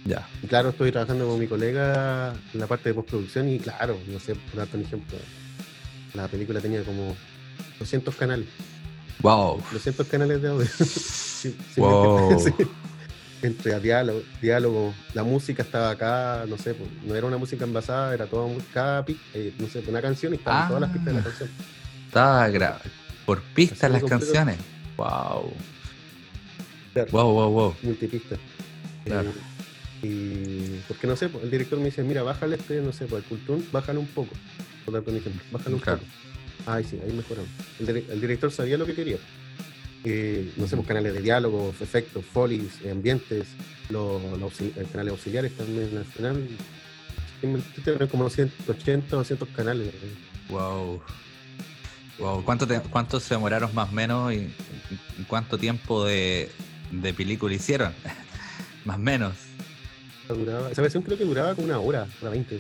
[0.07, 0.27] Ya.
[0.43, 4.19] Y claro, estoy trabajando con mi colega en la parte de postproducción, y claro, no
[4.19, 5.19] sé, por darte un ejemplo,
[6.15, 7.15] la película tenía como
[7.79, 8.47] 200 canales.
[9.21, 9.63] Wow.
[9.73, 10.67] 200 canales de audio.
[11.77, 12.39] wow
[13.43, 18.15] entre diálogo, diálogo, la música estaba acá, no sé, pues, no era una música envasada,
[18.15, 19.05] era toda cada
[19.35, 21.25] eh, no sé, una canción y estaban todas las pistas de la ah.
[21.25, 21.51] canción.
[22.07, 22.81] Estaba grave.
[23.27, 24.57] Por pistas las canciones.
[24.97, 25.53] Wow.
[27.13, 27.75] Wow, wow, wow.
[27.83, 28.37] Multipista.
[29.05, 29.31] Claro.
[29.31, 29.49] Eh,
[30.03, 33.23] y porque no sé, pues, el director me dice, mira, bájale este, no sé, pues
[33.23, 34.35] el Cultún, bájale un poco.
[34.85, 36.01] Por ejemplo, bájale un poco.
[36.69, 37.51] Ay, sí, ahí mejoramos.
[37.79, 39.19] el director sabía lo que quería
[40.57, 43.49] no sé, pues, canales de diálogo, efectos, folies, ambientes,
[43.91, 44.23] los,
[44.93, 46.49] canales auxiliares también al final.
[47.41, 49.93] Tienen como 180 o 200 canales.
[50.49, 51.01] Wow.
[52.19, 52.45] Wow.
[52.45, 54.53] ¿Cuánto, ¿Cuánto se demoraron más o menos y,
[55.29, 56.51] cuánto tiempo de,
[56.91, 57.93] de película hicieron?
[58.85, 59.35] más o menos.
[60.71, 62.59] esa versión creo que duraba como una hora, una 20.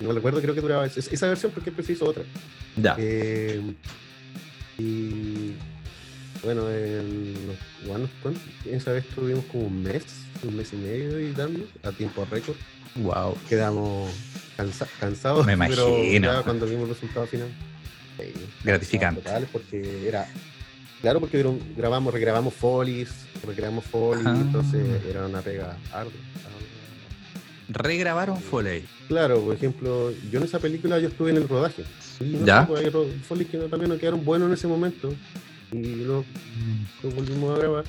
[0.00, 2.24] No recuerdo, creo que duraba esa, versión porque es preciso otra.
[2.76, 2.96] Ya.
[2.98, 3.60] Eh,
[4.78, 5.52] y
[6.42, 8.06] bueno, en los
[8.66, 10.04] esa vez tuvimos como un mes,
[10.42, 12.56] un mes y medio editando a tiempo récord.
[12.96, 13.36] Wow.
[13.48, 14.12] Quedamos
[15.00, 15.46] cansados.
[15.46, 16.42] Me imagino.
[16.44, 17.48] cuando vimos el resultado final.
[18.62, 19.22] Gratificante.
[19.52, 20.26] porque era.
[21.00, 21.44] Claro, porque
[21.76, 23.10] grabamos, regrabamos folies,
[23.46, 26.12] recreamos folies, entonces era una pega ardua.
[27.68, 28.84] Regrabaron Foley.
[29.08, 31.84] Claro, por ejemplo, yo en esa película yo estuve en el rodaje.
[32.44, 32.66] ¿Ya?
[32.66, 32.90] Pues, hay
[33.26, 35.14] folies que también no quedaron buenos en ese momento
[35.72, 36.24] y luego
[37.02, 37.84] lo volvimos a grabar.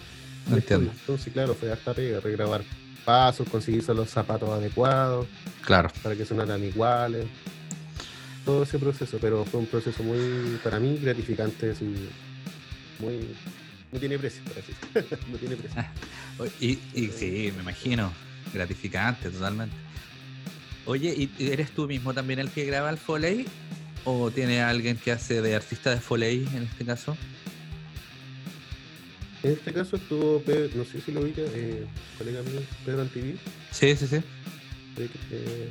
[0.51, 0.91] entiendo.
[0.91, 2.63] Entonces, claro, fue hasta pega, regrabar
[3.03, 5.27] pasos, conseguirse los zapatos adecuados.
[5.65, 5.89] Claro.
[6.01, 7.25] Para que sonaran iguales.
[8.43, 11.85] Todo ese proceso, pero fue un proceso muy, para mí, gratificante, así,
[12.99, 13.27] muy,
[13.91, 14.43] no tiene precio,
[15.31, 15.83] no tiene precio.
[16.61, 18.13] y, y sí, me imagino,
[18.53, 19.75] gratificante totalmente.
[20.85, 23.45] Oye, ¿y eres tú mismo también el que graba el Foley?
[24.03, 27.17] ¿O tiene alguien que hace de artista de Foley en este caso?
[29.41, 31.85] En este caso estuvo Pedro, no sé si lo viste, eh,
[32.17, 33.37] colega mío, Pedro Antiví.
[33.71, 34.17] Sí, sí, sí.
[34.95, 35.69] De, eh,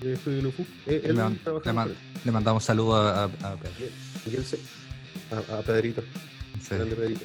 [0.00, 0.66] de Estudio Lufu.
[0.86, 3.74] Eh, él le, le, mandamos saludos a, a, Pedro.
[4.30, 4.58] Y él se,
[5.30, 6.02] a, a Pedrito.
[6.60, 6.74] Sí.
[6.74, 7.24] Grande Pedrito.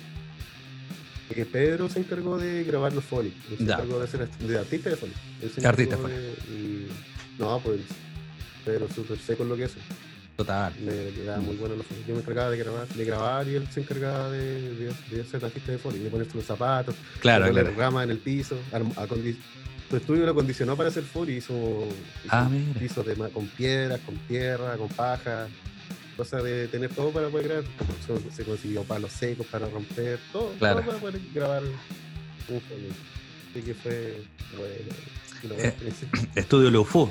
[1.33, 3.33] Que Pedro se encargó de grabar los folies.
[3.57, 5.17] Se encargó de ser de artista de folies.
[5.65, 6.87] Artista de, y,
[7.37, 7.81] No, pues
[8.65, 9.77] Pedro súper seco en lo que hace.
[10.35, 10.73] Total.
[10.85, 12.03] Le quedaba muy bueno los Foley.
[12.07, 15.41] Yo me encargaba de grabar, de grabar y él se encargaba de, de, de hacer
[15.43, 18.01] la pista de Foley, de ponerse los zapatos, Claro, de poner claro.
[18.01, 18.57] en el piso.
[18.71, 19.35] arm- acondi-
[19.89, 21.53] Su estudio lo acondicionó para hacer Foley, hizo,
[22.23, 25.47] hizo Ah, pisos de, con piedras, con tierra, con paja.
[26.19, 27.65] Cosa de tener todo para poder grabar.
[28.05, 30.81] Se, se consiguió palos secos para romper, todo, Claro.
[30.81, 32.89] todo para poder grabar un Foley.
[33.51, 34.21] Así que fue
[34.57, 35.63] bueno.
[35.63, 35.73] Eh.
[36.35, 37.09] Estudio Lufu.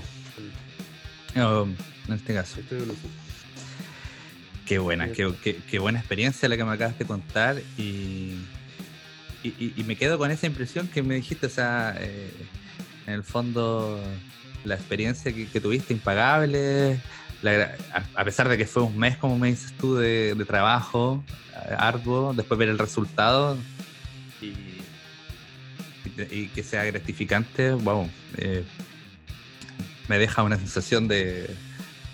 [1.34, 1.76] No, en
[2.14, 2.60] este caso.
[2.60, 3.08] Estudio supo.
[4.66, 8.34] Qué buena, qué, qué- qué buena experiencia la que me acabas de contar y,
[9.42, 12.30] y, y- y me quedo con esa impresión que me dijiste, o sea, eh,
[13.06, 13.98] en el fondo
[14.66, 17.00] la experiencia que, que tuviste impagable,
[17.42, 20.44] la a, a pesar de que fue un mes, como me dices tú, de, de
[20.44, 21.24] trabajo
[21.76, 23.58] arduo, después ver el resultado
[24.40, 24.78] y,
[26.04, 28.64] y te- y que sea gratificante, wow, eh,
[30.08, 31.54] me deja una sensación de,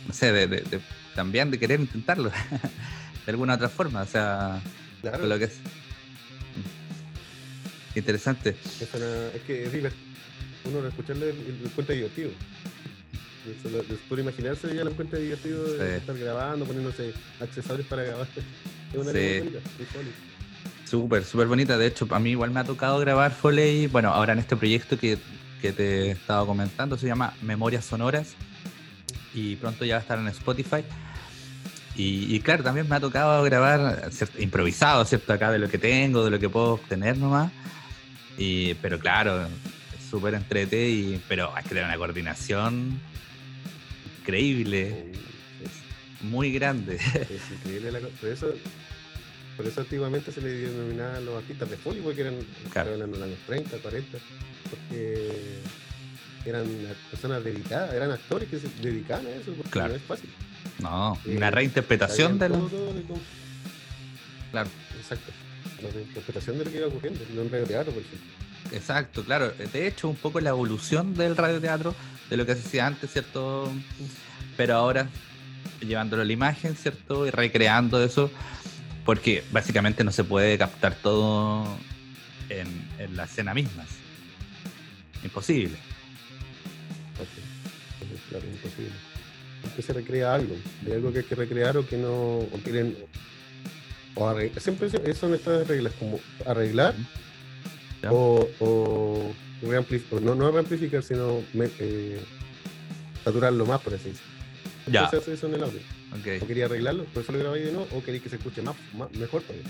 [0.07, 0.81] no sé, de, de- de-
[1.15, 2.31] también de querer intentarlo
[3.27, 4.63] de alguna otra forma, o sea,
[5.03, 5.27] Claro.
[5.27, 5.61] lo que es
[7.95, 8.57] interesante.
[8.81, 10.03] Es, una- es que es divertido.
[10.65, 12.31] Uno escucharlo lo lo encuentra divertido.
[13.45, 15.95] Eso lo- lo- Por imaginarse ya lo encuentra divertido de Sí.
[15.97, 18.27] estar grabando, poniéndose accesorios para grabar.
[18.95, 19.39] Es una Sí.
[19.41, 19.59] bonita.
[20.89, 21.77] Súper, súper bonita.
[21.77, 23.89] De hecho, a mí igual me ha tocado grabar Foley.
[23.89, 25.19] Bueno, ahora en este proyecto que,
[25.61, 28.35] que te estaba comentando, se llama Memorias Sonoras.
[29.35, 30.85] Y pronto ya va a estar en Spotify.
[31.97, 34.41] Y, y claro, también me ha tocado grabar ¿cierto?
[34.41, 35.33] improvisado, ¿cierto?
[35.33, 37.51] Acá de lo que tengo, de lo que puedo obtener nomás.
[38.39, 39.49] Y, pero claro,
[40.09, 43.01] súper entrete, y, pero hay que tener una coordinación
[44.25, 45.13] increíble,
[46.23, 46.97] muy grande.
[46.97, 48.55] Es, increíble la co- Por eso,
[49.57, 52.37] por eso antiguamente se le denominaban los artistas de Foley, porque eran,
[52.73, 52.95] Claro.
[52.95, 54.19] eran los años 30, 40,
[54.71, 55.29] porque
[56.47, 56.67] eran
[57.11, 59.91] personas dedicadas, eran actores que se dedicaban a eso, porque Claro.
[59.91, 60.31] no es fácil.
[60.81, 61.37] No, Sí.
[61.37, 63.21] una reinterpretación de todo, todo cómo-
[64.51, 64.71] Claro.
[64.99, 65.33] Exacto.
[65.83, 68.31] La interpretación de lo que iba ocurriendo, no en radioteatro, por ejemplo.
[68.73, 69.53] Exacto, claro.
[69.73, 71.95] De hecho, un poco la evolución del radioteatro,
[72.31, 73.71] de lo que se hacía antes, ¿cierto?
[74.57, 75.09] Pero ahora
[75.81, 77.27] llevándolo a la imagen, ¿cierto?
[77.27, 78.31] Y recreando eso,
[79.05, 81.67] porque básicamente no se puede captar todo
[82.49, 82.67] en,
[82.99, 83.85] en la escena misma.
[85.23, 85.77] Imposible.
[87.13, 88.95] Entonces, claro, es imposible.
[89.77, 92.97] Que se recrea algo, de algo que hay que recrear o que no, o quieren,
[94.15, 96.95] o arreglar, siempre son estas reglas, como arreglar
[98.03, 98.13] Ya.
[98.13, 99.35] o, o
[100.23, 101.43] no, no reamplificar, sino
[101.79, 102.21] eh,
[103.25, 104.33] saturarlo más, por así decirlo.
[104.87, 105.05] Ya.
[105.05, 105.81] Entonces eso en el audio.
[106.13, 108.77] O quería arreglarlo, por eso lo grabáis de nuevo, o queréis que se escuche más,
[108.97, 109.65] más mejor todavía.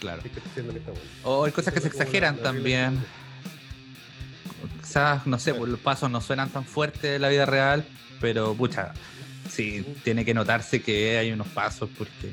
[0.00, 0.22] claro.
[0.24, 1.06] Es que estoy diciendo que está bueno.
[1.22, 2.98] O hay cosas que se exageran también.
[4.82, 5.58] Quizás, no sé, Claro.
[5.60, 7.84] pues los pasos no suenan tan fuertes en la vida real,
[8.20, 8.92] pero pucha,
[9.50, 12.30] sí, tiene que notarse que hay unos pasos porque,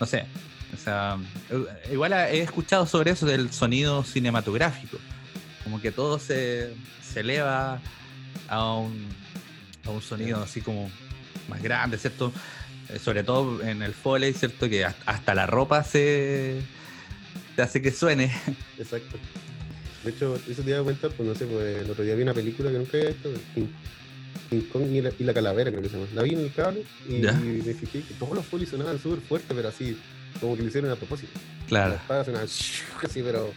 [0.00, 0.24] no sé,
[0.72, 1.16] o sea,
[1.50, 4.98] eh, igual he escuchado sobre eso del sonido cinematográfico,
[5.64, 6.72] como que todo se,
[7.02, 7.80] se eleva
[8.48, 9.08] a un,
[9.84, 10.90] a un sonido así como
[11.48, 12.32] más grande, ¿cierto?
[12.90, 14.68] Eh, sobre todo en el foley, ¿cierto?
[14.68, 16.60] Que hasta- la ropa se,
[17.56, 18.30] se hace que suene.
[18.78, 19.16] Exacto.
[20.04, 22.22] De hecho, eso te iba a comentar, pues no sé, pues el otro día vi
[22.22, 23.66] una película que nunca había visto, King,
[24.50, 26.08] King Kong y la, y la calavera, creo que se llama.
[26.14, 29.20] La vi en el cable y, y me fijé que todos los folies sonaban súper
[29.20, 29.96] fuertes, pero así,
[30.42, 31.32] como que lo hicieron a propósito.
[31.68, 33.50] Claro, Las espadas sonaban así, pero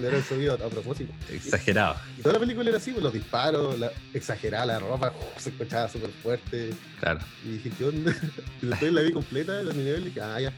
[0.00, 1.12] le sonido a, propósito.
[1.30, 1.96] exagerado.
[2.18, 5.88] Y toda la película era así, pues los disparos, la, exagerada la ropa, se escuchaba
[5.88, 6.70] súper fuerte.
[6.98, 7.20] Claro.
[7.44, 8.14] Y dije, ¿qué onda?
[8.62, 10.52] Y después la vi completa, la miré y dije, ah, ya.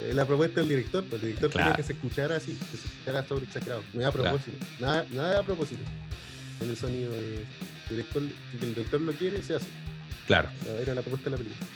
[0.00, 1.66] Es la propuesta del director, pues el director Claro.
[1.72, 3.82] quería que se escuchara así, que se escuchara sobre exagerado.
[3.92, 4.28] No era a Claro.
[4.38, 5.82] propósito, nada, nada a propósito.
[6.60, 7.44] En el sonido, eh,
[7.90, 9.66] el director, si el director lo quiere, se hace.
[10.26, 10.48] Claro,
[10.80, 11.66] Era la propuesta de la película.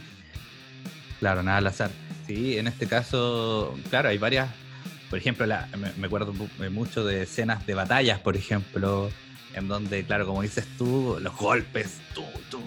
[1.20, 1.90] claro, nada al azar.
[2.26, 4.48] Sí, en este caso, claro, hay varias.
[5.14, 9.12] Por ejemplo, la- me, me acuerdo mu- mucho de escenas de batallas, por ejemplo,
[9.54, 12.60] en donde, claro, como dices tú, los golpes, tú, tú.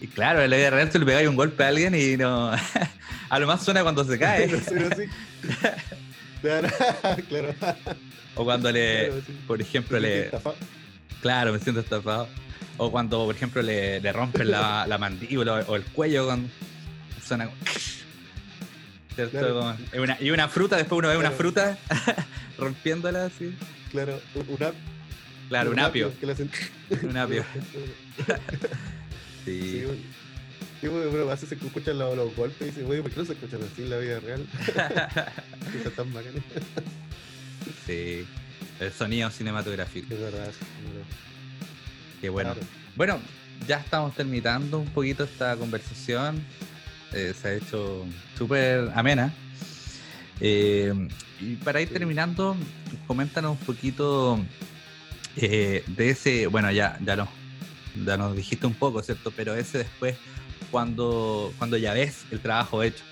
[0.00, 2.52] Y claro, en la vida real tú le pegáis un golpe a alguien y no.
[3.28, 4.48] a lo más suena cuando se cae.
[4.60, 5.04] Sí.
[6.42, 6.68] Claro,
[7.28, 7.54] claro.
[8.36, 9.06] o cuando le.
[9.08, 9.38] claro, sí.
[9.48, 10.30] Por ejemplo, le.
[10.30, 10.54] Estafa-
[11.20, 12.28] Claro, me siento estafado.
[12.76, 16.48] O cuando, por ejemplo, le, le rompen la, la mandíbula o el cuello con.
[17.26, 17.50] Suena.
[19.28, 19.38] ¿Cierto?
[19.38, 19.54] Claro.
[19.60, 21.78] Como- y, una, y una fruta, después uno ve una fruta
[22.58, 23.54] rompiéndola así.
[23.90, 24.74] Claro, un, un ap-
[25.48, 26.12] Claro, un apio.
[26.22, 26.50] hacen-
[27.02, 27.44] Un apio.
[29.44, 29.84] Sí,
[30.80, 30.86] Sí.
[30.86, 33.26] güey, bueno, a veces se escuchan los, los golpes y dicen, güey, ¿por qué no
[33.26, 34.46] se escuchan así en la vida real?
[35.96, 36.12] Tan
[37.86, 38.26] sí.
[38.78, 40.12] El sonido cinematográfico.
[40.14, 41.06] Es verdad, es verdad.
[42.20, 42.52] Qué bueno.
[42.54, 42.66] Claro.
[42.96, 43.20] Bueno,
[43.66, 46.42] ya estamos terminando un poquito esta conversación.
[47.12, 48.04] Eh, se ha hecho
[48.36, 49.32] súper amena.
[50.40, 50.92] Eh,
[51.40, 52.56] y para ir terminando,
[53.06, 54.38] coméntanos un poquito
[55.36, 57.28] de ese, bueno, ya, ya, no,
[58.04, 59.32] ya nos dijiste un poco, ¿cierto?
[59.34, 60.16] Pero ese después,
[60.70, 63.04] cuando, cuando ya ves el trabajo hecho,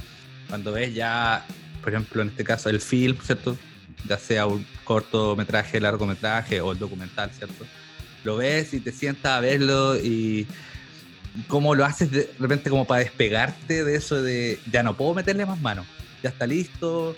[0.49, 1.45] cuando ves ya,
[1.81, 3.57] por ejemplo, en este caso, el film, ¿cierto?
[4.07, 7.65] Ya sea un cortometraje, largometraje o el documental, ¿cierto?
[8.25, 10.47] Lo ves y te sientas a verlo y
[11.47, 15.47] cómo lo haces de repente como para despegarte de eso de ya no puedo meterle
[15.47, 15.87] más mano,
[16.23, 17.17] ya está listo,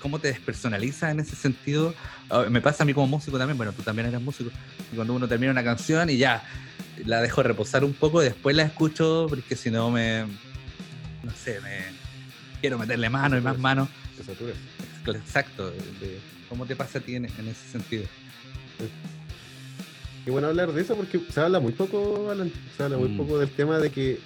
[0.00, 1.94] cómo te despersonaliza en ese sentido.
[2.30, 4.50] Ah, me pasa a mí como músico también, bueno, tú también eres músico,
[4.94, 6.44] cuando uno termina una canción y ya
[7.04, 10.24] la dejo reposar un poco, después la escucho porque si no me,
[11.22, 11.84] no sé, me
[12.60, 13.88] quiero meterle mano y más mano.
[15.06, 15.72] Exacto,
[16.48, 18.04] ¿cómo te pasa a ti en, ese sentido?
[20.26, 23.16] Y bueno hablar de eso porque se habla muy poco, Alan, se habla muy mm.
[23.16, 24.18] poco del tema de que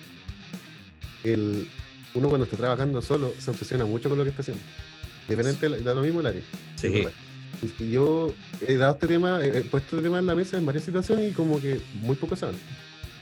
[1.24, 1.68] el,
[2.14, 4.62] uno cuando está trabajando solo se obsesiona mucho con lo que está haciendo.
[5.28, 6.42] Diferente, da lo mismo el área.
[6.76, 7.04] Sí.
[7.78, 8.34] Y yo
[8.66, 11.34] he dado este tema, he puesto este tema en la mesa en varias situaciones y
[11.34, 12.56] como que muy poco saben.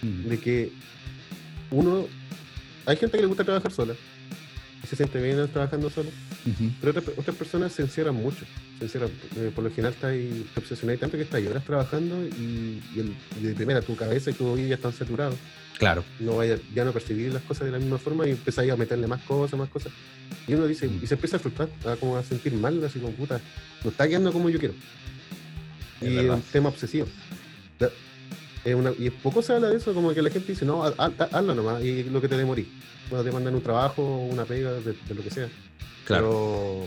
[0.02, 0.28] Mm.
[0.28, 0.72] De que
[1.70, 2.06] uno,
[2.86, 3.94] hay gente que le gusta trabajar sola,
[4.82, 5.90] y se siente bien trabajando
[6.80, 8.44] pero otras, personas se encierran mucho.
[8.78, 12.80] Se encierran, eh, por lo general está ahí, te tanto que estás horas trabajando y,
[13.40, 15.36] de primera tu cabeza y tu oído ya están saturados.
[15.78, 16.04] Claro.
[16.18, 19.06] No vaya, ya no percibir las cosas de la misma forma y empezáis a meterle
[19.06, 19.92] más cosas, más cosas.
[20.46, 23.14] Y uno dice, y se empieza a frustrar, a, como a sentir mal, así como
[23.14, 23.40] puta,
[23.82, 24.74] no está quedando como yo quiero.
[26.02, 27.06] y es un tema obsesivo.
[28.98, 32.04] y poco se habla de eso, como que la gente dice, no, hazlo nomás, y
[32.04, 32.66] lo que te demorís.
[33.08, 35.48] Cuando te mandan un trabajo, una pega, de, lo que sea.
[36.10, 36.86] Claro.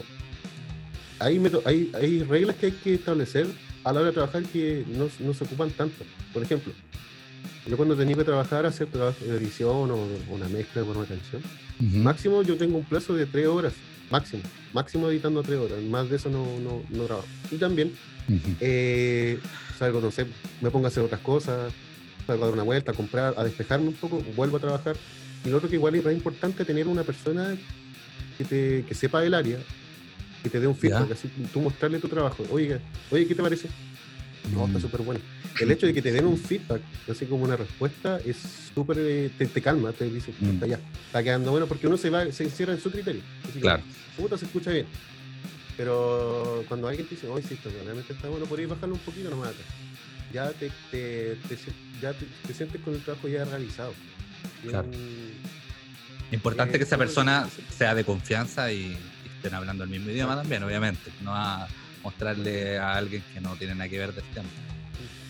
[1.20, 3.48] Pero hay, hay, hay reglas que hay que establecer
[3.84, 6.04] a la hora de trabajar que no, no se ocupan tanto.
[6.34, 6.74] Por ejemplo,
[7.66, 11.42] yo cuando tenía que trabajar, hacer trabajo de edición o una mezcla con una canción,
[11.80, 13.74] máximo yo tengo un plazo de tres horas,
[14.12, 17.28] máximo, máximo editando tres horas, más de eso no, no, no trabajo.
[17.52, 17.94] Y también
[18.60, 19.40] eh,
[19.78, 20.26] salgo, no sé,
[20.62, 21.72] me pongo a hacer otras cosas,
[22.28, 24.98] salgo a dar una vuelta, a comprar, a despejarme un poco, vuelvo a trabajar.
[25.46, 27.58] Y lo otro que igual es importante tener una persona
[28.38, 29.58] que, te, que sepa del área,
[30.42, 32.44] que te dé un feedback, así tú mostrarle tu trabajo.
[32.52, 32.80] Oye,
[33.12, 33.70] oye, ¿qué te parece?
[34.54, 34.82] No, está mm.
[34.82, 35.22] súper bueno
[35.62, 38.38] el hecho de que te den un feedback, así como una respuesta, es
[38.74, 40.50] súper, eh, te, calma, te dice, mm.
[40.50, 43.22] está ya, está quedando bueno, porque uno se va, se encierra en su criterio.
[43.60, 43.84] claro.
[44.18, 44.86] puta, se escucha bien.
[45.76, 49.32] Pero cuando alguien te dice, oye, sí, realmente está bueno, por ahí bajarlo un poquito
[49.32, 49.54] nomás
[50.32, 51.38] Ya te, te,
[52.00, 53.94] ya te, sientes con el trabajo ya realizado.
[54.68, 54.88] Claro.
[56.32, 58.98] Importante que esa persona sea de confianza y,
[59.36, 61.12] estén hablando el mismo idioma también, obviamente.
[61.22, 61.68] No a
[62.02, 64.50] mostrarle a alguien que no tiene nada que ver del tema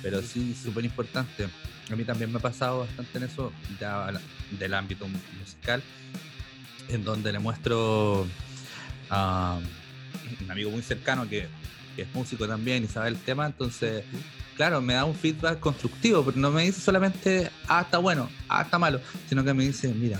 [0.03, 1.47] pero sí, súper importante.
[1.89, 4.12] A mí también me ha pasado bastante en eso, ya
[4.60, 5.08] del ámbito
[5.39, 5.82] musical,
[6.89, 8.27] en donde le muestro
[9.10, 9.60] a
[10.41, 11.47] un amigo muy cercano que,
[11.95, 14.03] es músico también y sabe el tema, entonces,
[14.58, 18.63] claro, me da un feedback constructivo, pero no me dice solamente, ah, está bueno, ah,
[18.63, 20.19] está malo, sino que me dice, mira,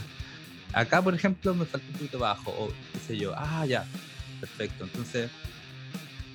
[0.74, 3.86] acá, por ejemplo, me falta un poquito bajo, o qué sé yo, ah, ya,
[4.40, 4.84] perfecto.
[4.84, 5.30] Entonces,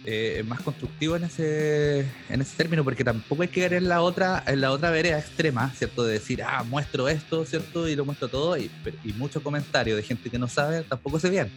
[0.04, 4.00] eh, más constructivo en ese, en ese término, porque tampoco hay que caer en la
[4.00, 6.04] otra, en la otra vereda extrema, ¿cierto?
[6.04, 7.88] De decir, ah, muestro esto, ¿cierto?
[7.88, 8.70] Y lo muestro todo, y,
[9.04, 11.50] y muchos comentarios de gente que no sabe, tampoco se bien.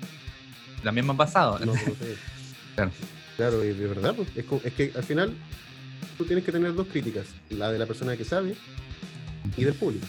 [0.84, 1.60] También me han pasado.
[2.76, 2.92] claro.
[3.38, 5.34] claro, y de verdad, pues, es, que al final
[6.18, 8.56] tú tienes que tener dos críticas, la de la persona que sabe
[9.56, 10.06] y del público.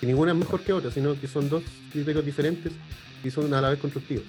[0.00, 2.72] Que ninguna es mejor que otra, sino que son dos críticos diferentes
[3.22, 4.24] y son a la vez constructivos.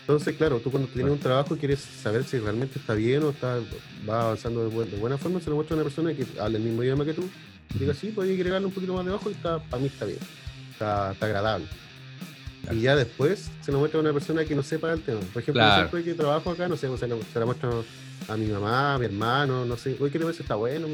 [0.00, 3.60] Entonces, claro, tú cuando tienes un trabajo quieres saber si realmente está bien o está
[4.08, 6.82] va avanzando de, buena forma, se lo muestra a una persona que habla el mismo
[6.82, 7.28] idioma que tú.
[7.78, 10.18] Diga, sí, puedes agregarle un poquito más debajo y está, para mí está bien.
[10.72, 11.66] Está, agradable.
[12.72, 15.20] Y ya después se lo muestra a una persona que no sepa el tema.
[15.32, 15.90] Por ejemplo, claro.
[15.90, 17.70] que trabajo acá, no sé, se, se la muestra
[18.28, 20.42] a mi mamá, a mi hermano, no sé, oye, ¿qué te parece?
[20.42, 20.88] Está bueno.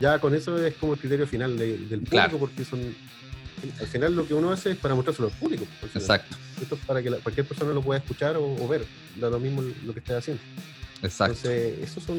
[0.00, 2.80] Ya con eso es como el criterio final del público, porque son
[3.80, 5.66] al final lo que uno hace es para mostrárselo al público.
[5.94, 6.36] Exacto.
[6.60, 8.84] Esto es para que cualquier persona lo pueda escuchar o, ver,
[9.16, 10.42] da lo mismo lo que esté haciendo.
[11.02, 11.36] Exacto.
[11.36, 12.18] Entonces, eso son.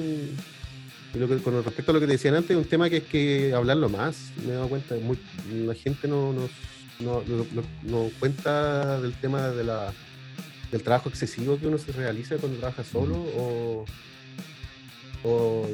[1.13, 3.53] lo que, con respecto a lo que te decían antes, un tema que es que
[3.53, 4.31] hablarlo más.
[4.45, 5.17] Me he dado cuenta, muy,
[5.51, 6.49] la gente no, no,
[6.99, 7.23] no,
[7.83, 9.93] no, cuenta del tema de la,
[10.71, 13.85] del trabajo excesivo que uno se realiza cuando trabaja solo o,
[15.23, 15.67] o,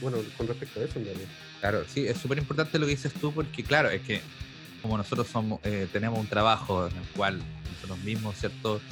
[0.00, 1.28] bueno, con respecto a eso en realidad.
[1.60, 4.20] Claro, sí, es súper importante lo que dices tú porque, claro, es que
[4.82, 7.40] como nosotros somos, eh, tenemos un trabajo en el cual
[7.72, 8.82] nosotros mismos, ¿cierto?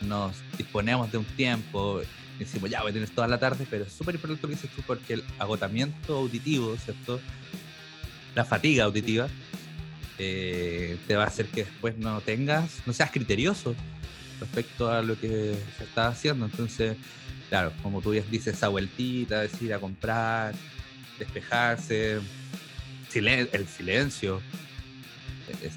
[0.00, 2.00] Nos disponemos de un tiempo,
[2.40, 4.70] decimos, ya, voy a tener toda la tarde, pero es súper importante lo que dices
[4.74, 7.20] tú porque el agotamiento auditivo, ¿cierto?
[8.34, 9.28] La fatiga auditiva
[10.18, 13.76] eh, te va a hacer que después no tengas, no seas criterioso
[14.40, 16.46] respecto a lo que se está haciendo.
[16.46, 16.96] Entonces,
[17.52, 20.54] claro, como tú dices, esa vueltita, decir a comprar,
[21.18, 24.40] despejarse, el silencio,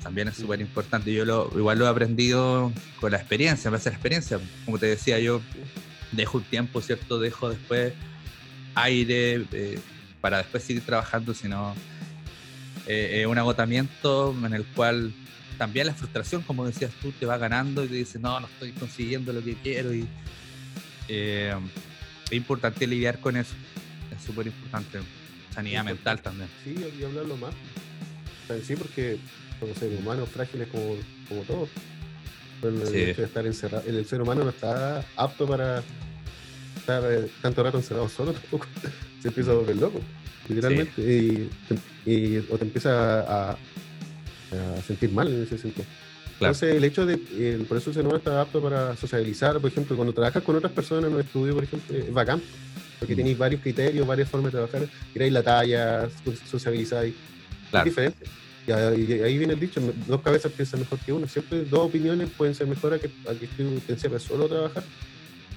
[0.02, 1.12] también es súper importante.
[1.12, 2.72] Yo lo, igual lo he aprendido
[3.02, 4.40] con la experiencia, en base a la experiencia.
[4.64, 5.42] Como te decía, yo
[6.14, 7.20] dejo un tiempo, ¿cierto?
[7.20, 7.92] Dejo después
[8.76, 9.78] aire eh,
[10.22, 11.76] para después seguir trabajando, sino
[12.88, 15.14] eh, un agotamiento en el cual
[15.58, 18.72] también la frustración, como decías tú, te va ganando y te dices, no, no estoy
[18.72, 19.94] consiguiendo lo que quiero.
[19.94, 20.08] Y
[21.08, 21.54] eh,
[22.26, 23.54] es importante lidiar con eso.
[24.16, 25.00] Es súper importante.
[25.54, 26.50] Sanidad mental también.
[26.64, 27.54] Sí, y hablarlo más.
[28.64, 29.18] Sí, porque
[29.60, 30.96] somos seres humanos frágiles como,
[31.28, 31.70] como todos.
[32.64, 35.84] el estar encerrado, el ser humano no está apto para
[36.76, 38.68] estar eh, tanto rato encerrado solo tampoco.
[39.22, 40.00] Se empieza a volver loco,
[40.48, 41.02] literalmente.
[42.06, 43.58] Y, o te empieza a, a,
[44.86, 45.88] sentir mal en ese sentido.
[46.40, 47.18] Entonces, el hecho de,
[47.68, 50.74] por eso el ser humano está apto para socializar, por ejemplo, cuando trabajas con otras
[50.74, 52.42] personas en un estudio, por ejemplo, es bacán,
[53.00, 53.18] porque mm.
[53.18, 56.10] tenéis varios criterios, varias formas de trabajar, tiráis la talla,
[56.46, 57.14] socializáis.
[57.72, 57.88] Claro.
[57.88, 58.26] Es diferente.
[58.68, 61.28] Y ahí viene el dicho, dos cabezas piensan mejor que uno.
[61.28, 64.50] Siempre dos opiniones pueden ser mejor a que, a que tú te encierres solo a
[64.50, 64.84] trabajar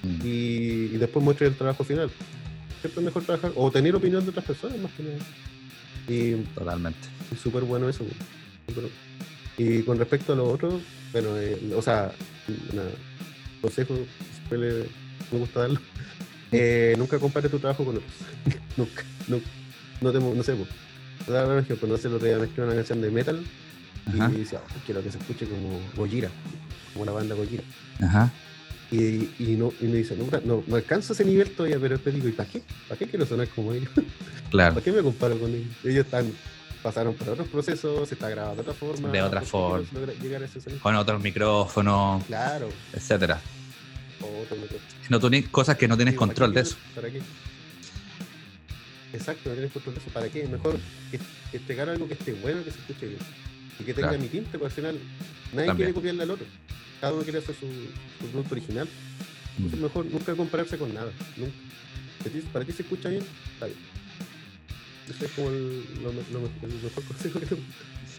[0.03, 0.19] mm.
[0.23, 2.09] y, después muestres el trabajo final.
[2.81, 5.17] Siempre es mejor trabajar o tener opinión de otras personas más que nada.
[6.07, 6.99] Y, Totalmente.
[7.33, 8.05] Es súper bueno eso.
[9.59, 10.79] Y con respecto a lo otro,
[11.11, 12.13] bueno, eh, o sea,
[12.47, 13.93] un consejo,
[14.49, 15.81] me gusta darlo.
[16.51, 18.11] Eh, nunca compares tu trabajo con otros.
[18.77, 19.47] nunca, nunca.
[19.99, 20.55] No, te, no sé,
[21.27, 23.43] dar un ejemplo, no sé, lo que mezclé una canción de metal
[24.13, 26.29] y decía, quiero que se escuche como Gojira,
[26.93, 27.63] como la banda Gojira.
[28.01, 28.31] Ajá.
[28.91, 32.15] Y, y, no, y me dice, no, no, no, alcanzo ese nivel todavía, pero después
[32.15, 32.63] digo, ¿y para qué?
[32.87, 33.89] ¿Para qué quiero sonar como ellos?
[34.49, 34.73] Claro.
[34.73, 35.67] ¿Para qué me comparo con ellos?
[35.83, 36.25] Ellos están,
[36.81, 39.09] pasaron por otros procesos, se está grabando de otra forma.
[39.09, 39.87] De otra forma.
[40.81, 42.23] Con otros micrófonos.
[42.25, 42.69] Claro.
[42.93, 43.39] Etcétera.
[45.09, 46.75] No tienes cosas que no tienes control de eso.
[46.93, 47.21] ¿Para qué?
[49.13, 50.09] Exacto, no tienes control de eso.
[50.11, 50.47] ¿Para qué?
[50.47, 50.77] Mejor
[51.11, 51.19] que,
[51.57, 53.19] entregar algo que esté bueno, que se escuche bien.
[53.79, 54.99] Y que tenga mi tinte, porque al final
[55.53, 56.45] nadie quiere copiarle al otro.
[57.01, 57.67] Cada uno quiere hacer su,
[58.29, 58.87] producto original.
[59.57, 59.83] Entonces, mm.
[59.83, 61.11] mejor nunca compararse con nada.
[61.37, 61.53] Nunca.
[62.51, 63.23] ¿Para qué se escucha bien?
[63.53, 63.77] Está bien.
[65.09, 67.61] Ese es como el, lo, mejor consejo que tengo.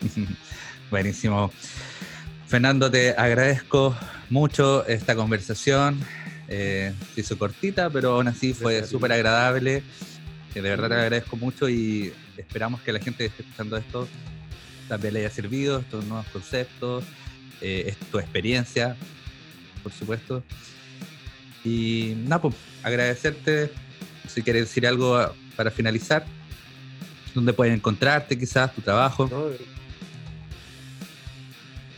[0.91, 1.53] Buenísimo.
[2.47, 3.97] Fernando, te agradezco
[4.29, 6.01] mucho esta conversación.
[6.49, 9.85] Eh, se hizo cortita, pero aún así fue súper agradable
[10.55, 14.09] de verdad te agradezco mucho y esperamos que la gente que esté escuchando esto
[14.89, 17.05] también le haya servido estos nuevos conceptos,
[17.61, 18.97] eh, tu experiencia,
[19.85, 20.43] por supuesto.
[21.65, 23.71] Y nada, pues, agradecerte.
[24.27, 26.25] Si quieres decir algo para finalizar,
[27.35, 29.27] ¿dónde pueden encontrarte quizás, tu trabajo?
[29.27, 29.59] Eh,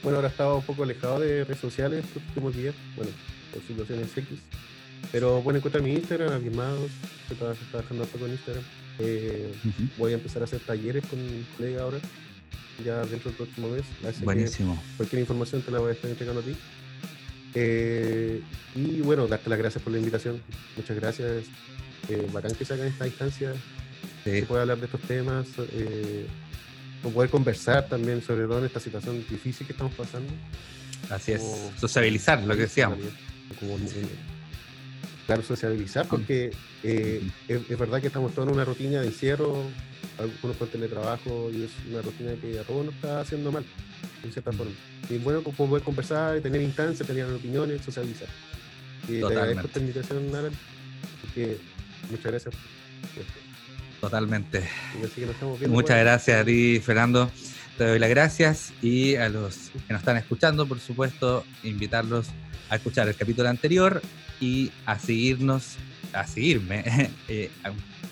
[0.02, 3.12] bueno, ahora estaba un poco alejado de redes sociales estos últimos días, bueno,
[3.52, 4.38] por situaciones X
[5.10, 6.90] pero bueno, encuentra mi Instagram, Abismados,
[7.30, 8.62] estoy trabajando con Instagram.
[8.98, 9.52] Eh,
[9.98, 11.98] voy a empezar a hacer talleres con un colega ahora,
[12.84, 13.84] ya dentro del próximo mes.
[14.22, 14.80] Buenísimo.
[14.96, 16.56] cualquier información te la voy a estar entregando a ti.
[17.54, 18.40] Eh,
[18.74, 20.40] y bueno, darte las gracias por la invitación.
[20.76, 21.44] Muchas gracias.
[22.08, 23.52] Eh, bacán que se haga en esta instancia.
[24.24, 25.46] Se puede hablar de estos temas.
[25.58, 26.26] Eh,
[27.10, 30.32] poder conversar también sobre todo en esta situación difícil que estamos pasando.
[31.10, 31.42] Así es.
[31.78, 32.98] Sociabilizar, lo que decíamos.
[33.58, 33.76] Como,
[35.26, 36.52] claro, sociabilizar, porque
[36.82, 39.64] eh, es, verdad que estamos todos en una rutina de encierro,
[40.18, 43.64] algunos con teletrabajo, y es una rutina que a todos nos está haciendo mal,
[44.22, 44.72] en cierta forma.
[45.08, 48.28] Y bueno poder conversar, tener instancias, tener opiniones, socializar.
[49.08, 50.50] Y te agradezco esta invitación, Nara,
[52.10, 52.54] muchas gracias.
[54.02, 54.68] Totalmente.
[55.68, 57.30] Muchas gracias a ti, Fernando.
[57.78, 62.26] Te doy las gracias y a los que nos están escuchando, por supuesto, invitarlos
[62.68, 64.02] a escuchar el capítulo anterior
[64.40, 65.76] y a seguirnos,
[66.12, 66.82] a seguirme
[67.28, 67.48] eh,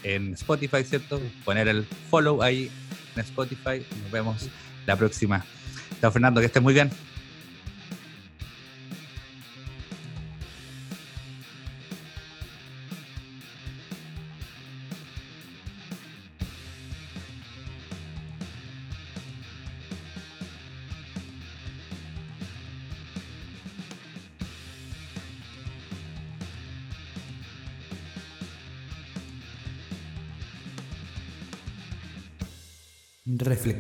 [0.05, 1.21] en Spotify, ¿cierto?
[1.45, 2.71] Poner el follow ahí
[3.17, 3.85] en Spotify.
[4.01, 4.49] Nos vemos
[4.87, 5.45] la próxima.
[6.01, 6.89] Chao, Fernando, que estés muy bien.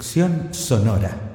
[0.00, 1.29] Reflexión sonora.